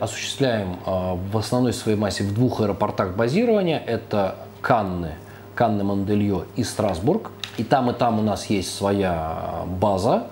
осуществляем 0.00 0.78
э, 0.86 1.16
в 1.30 1.38
основной 1.38 1.72
своей 1.72 1.98
массе 1.98 2.24
в 2.24 2.34
двух 2.34 2.60
аэропортах 2.60 3.14
базирования. 3.14 3.82
Это 3.84 4.36
Канны, 4.60 5.12
Канны 5.54 5.84
Мандельё 5.84 6.44
и 6.56 6.64
Страсбург. 6.64 7.30
И 7.58 7.64
там, 7.64 7.90
и 7.90 7.94
там 7.94 8.18
у 8.18 8.22
нас 8.22 8.46
есть 8.46 8.74
своя 8.74 9.64
база, 9.66 10.28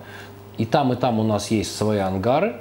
и 0.57 0.65
там, 0.65 0.93
и 0.93 0.97
там 0.97 1.19
у 1.19 1.23
нас 1.23 1.51
есть 1.51 1.77
свои 1.77 1.99
ангары. 1.99 2.57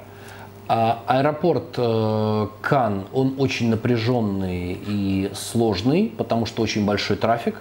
А 0.68 1.02
аэропорт 1.06 1.74
э, 1.78 2.46
Кан, 2.60 3.06
он 3.12 3.34
очень 3.38 3.70
напряженный 3.70 4.78
и 4.86 5.30
сложный, 5.34 6.12
потому 6.16 6.46
что 6.46 6.62
очень 6.62 6.84
большой 6.84 7.16
трафик. 7.16 7.56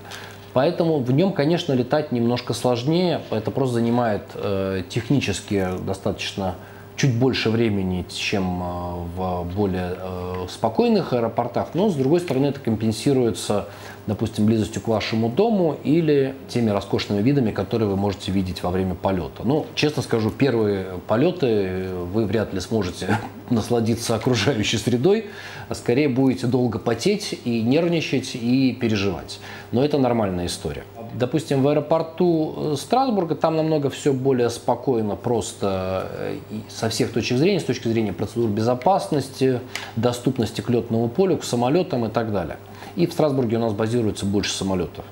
Поэтому 0.53 0.99
в 0.99 1.11
нем, 1.11 1.31
конечно, 1.31 1.73
летать 1.73 2.11
немножко 2.11 2.53
сложнее. 2.53 3.21
Это 3.31 3.49
просто 3.49 3.75
занимает 3.75 4.23
э, 4.35 4.83
технически 4.89 5.67
достаточно 5.85 6.55
чуть 6.99 7.15
больше 7.15 7.49
времени, 7.49 8.05
чем 8.09 8.61
э, 8.61 9.05
в 9.15 9.43
более 9.55 9.95
э, 9.97 10.47
спокойных 10.49 11.13
аэропортах, 11.13 11.69
но 11.73 11.89
с 11.89 11.95
другой 11.95 12.19
стороны 12.19 12.47
это 12.47 12.59
компенсируется, 12.59 13.69
допустим, 14.09 14.45
близостью 14.45 14.81
к 14.81 14.87
вашему 14.87 15.29
дому 15.29 15.77
или 15.83 16.33
теми 16.49 16.71
роскошными 16.71 17.21
видами, 17.21 17.51
которые 17.51 17.87
вы 17.87 17.95
можете 17.95 18.31
видеть 18.31 18.63
во 18.63 18.71
время 18.71 18.95
полета. 18.95 19.43
Ну, 19.43 19.67
честно 19.75 20.01
скажу, 20.01 20.31
первые 20.31 20.87
полеты 21.07 21.89
вы 22.11 22.25
вряд 22.25 22.51
ли 22.53 22.59
сможете 22.59 23.19
насладиться 23.49 24.15
окружающей 24.15 24.77
средой, 24.77 25.27
а 25.69 25.75
скорее 25.75 26.09
будете 26.09 26.47
долго 26.47 26.79
потеть 26.79 27.39
и 27.45 27.61
нервничать 27.61 28.35
и 28.35 28.73
переживать. 28.73 29.39
Но 29.71 29.85
это 29.85 29.99
нормальная 29.99 30.47
история. 30.47 30.83
Допустим, 31.13 31.61
в 31.61 31.67
аэропорту 31.67 32.55
э, 32.57 32.75
Страсбурга 32.77 33.35
там 33.35 33.55
намного 33.57 33.89
все 33.91 34.11
более 34.11 34.49
спокойно, 34.49 35.15
просто 35.15 36.07
э, 36.11 36.37
со 36.67 36.89
всех 36.89 37.11
точек 37.11 37.37
зрения, 37.37 37.59
с 37.59 37.63
точки 37.63 37.87
зрения 37.87 38.13
процедур 38.13 38.49
безопасности, 38.49 39.59
доступности 39.95 40.61
к 40.61 40.69
летному 40.69 41.09
полю, 41.09 41.37
к 41.37 41.43
самолетам 41.43 42.05
и 42.05 42.09
так 42.09 42.31
далее. 42.31 42.57
И 42.95 43.07
в 43.07 43.13
Страсбурге 43.13 43.57
у 43.57 43.59
нас 43.59 43.73
базируется 43.73 44.25
больше 44.25 44.53
самолетов. 44.53 45.05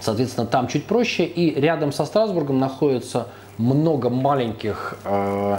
Соответственно, 0.00 0.46
там 0.46 0.68
чуть 0.68 0.86
проще. 0.86 1.24
И 1.24 1.58
рядом 1.60 1.92
со 1.92 2.04
Страсбургом 2.04 2.58
находится 2.58 3.28
много 3.58 4.10
маленьких 4.10 4.96
э, 5.04 5.58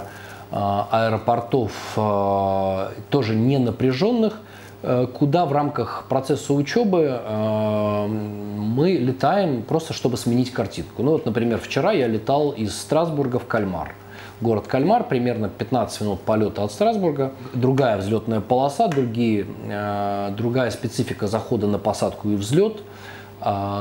аэропортов, 0.52 1.72
э, 1.96 2.88
тоже 3.10 3.34
не 3.34 3.58
напряженных, 3.58 4.40
Э, 4.82 5.06
куда 5.12 5.44
в 5.44 5.52
рамках 5.52 6.06
процесса 6.08 6.54
учебы 6.54 7.20
э, 7.22 8.06
мы 8.06 8.92
летаем 8.92 9.62
просто, 9.62 9.92
чтобы 9.92 10.16
сменить 10.16 10.52
картинку. 10.52 11.02
Ну 11.02 11.12
вот, 11.12 11.26
например, 11.26 11.58
вчера 11.58 11.92
я 11.92 12.06
летал 12.06 12.50
из 12.50 12.78
Страсбурга 12.78 13.38
в 13.38 13.46
Кальмар. 13.46 13.94
Город 14.40 14.66
Кальмар, 14.66 15.04
примерно 15.04 15.48
15 15.48 16.00
минут 16.00 16.20
полета 16.20 16.64
от 16.64 16.72
Страсбурга. 16.72 17.32
Другая 17.52 17.98
взлетная 17.98 18.40
полоса, 18.40 18.88
другие, 18.88 19.46
э, 19.68 20.32
другая 20.36 20.70
специфика 20.70 21.26
захода 21.26 21.66
на 21.66 21.78
посадку 21.78 22.28
и 22.30 22.36
взлет 22.36 22.82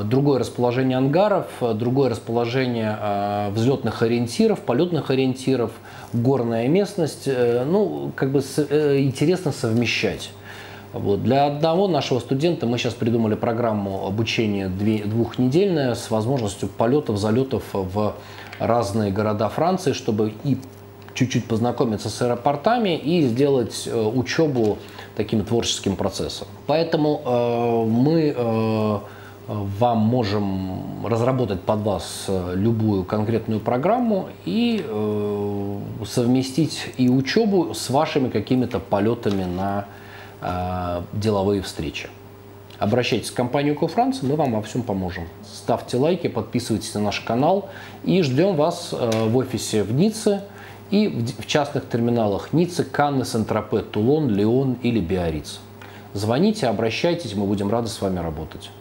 другое 0.05 0.39
расположение 0.39 0.97
ангаров, 0.97 1.47
другое 1.75 2.09
расположение 2.09 2.97
взлетных 3.51 4.01
ориентиров, 4.01 4.61
полетных 4.61 5.11
ориентиров, 5.11 5.71
горная 6.13 6.69
местность. 6.69 7.27
Ну, 7.27 8.13
как 8.15 8.31
бы 8.31 8.39
интересно 8.39 9.51
совмещать. 9.51 10.29
Вот. 10.93 11.23
Для 11.23 11.45
одного 11.45 11.87
нашего 11.87 12.19
студента 12.19 12.65
мы 12.65 12.77
сейчас 12.77 12.93
придумали 12.93 13.35
программу 13.35 14.07
обучения 14.07 14.67
двухнедельная 14.69 15.93
с 15.93 16.09
возможностью 16.09 16.67
полетов, 16.67 17.17
залетов 17.17 17.63
в 17.73 18.15
разные 18.59 19.11
города 19.11 19.49
Франции, 19.49 19.93
чтобы 19.93 20.33
и 20.43 20.57
чуть-чуть 21.13 21.45
познакомиться 21.45 22.09
с 22.09 22.21
аэропортами 22.21 22.97
и 22.97 23.23
сделать 23.23 23.87
э, 23.87 24.01
учебу 24.01 24.77
таким 25.15 25.43
творческим 25.43 25.95
процессом. 25.95 26.47
Поэтому 26.67 27.21
э, 27.25 27.85
мы 27.89 28.33
э, 28.35 28.99
вам 29.47 29.97
можем 29.97 31.05
разработать 31.05 31.61
под 31.61 31.79
вас 31.81 32.25
э, 32.27 32.53
любую 32.55 33.03
конкретную 33.03 33.59
программу 33.59 34.29
и 34.45 34.85
э, 34.87 35.79
совместить 36.05 36.91
и 36.97 37.09
учебу 37.09 37.73
с 37.73 37.89
вашими 37.89 38.29
какими-то 38.29 38.79
полетами 38.79 39.43
на 39.43 39.85
Э, 40.41 41.01
деловые 41.13 41.61
встречи. 41.61 42.09
Обращайтесь 42.79 43.29
в 43.29 43.33
компанию 43.33 43.75
Кофранц, 43.75 44.21
мы 44.21 44.37
вам 44.37 44.53
во 44.53 44.61
всем 44.61 44.83
поможем. 44.83 45.27
Ставьте 45.45 45.97
лайки, 45.97 46.27
подписывайтесь 46.27 46.93
на 46.93 47.01
наш 47.01 47.19
канал 47.19 47.69
и 48.05 48.21
ждем 48.21 48.55
вас 48.55 48.93
э, 48.93 49.25
в 49.27 49.35
офисе 49.35 49.83
в 49.83 49.91
Ницце 49.91 50.43
и 50.89 51.07
в 51.37 51.45
частных 51.45 51.89
терминалах 51.89 52.53
Ницце, 52.53 52.85
Канны, 52.85 53.25
Сент-Тропе, 53.25 53.79
Тулон, 53.79 54.29
Леон 54.29 54.77
или 54.81 55.01
Биориц. 55.01 55.59
Звоните, 56.13 56.67
обращайтесь, 56.67 57.35
мы 57.35 57.45
будем 57.45 57.69
рады 57.69 57.89
с 57.89 58.01
вами 58.01 58.19
работать. 58.19 58.71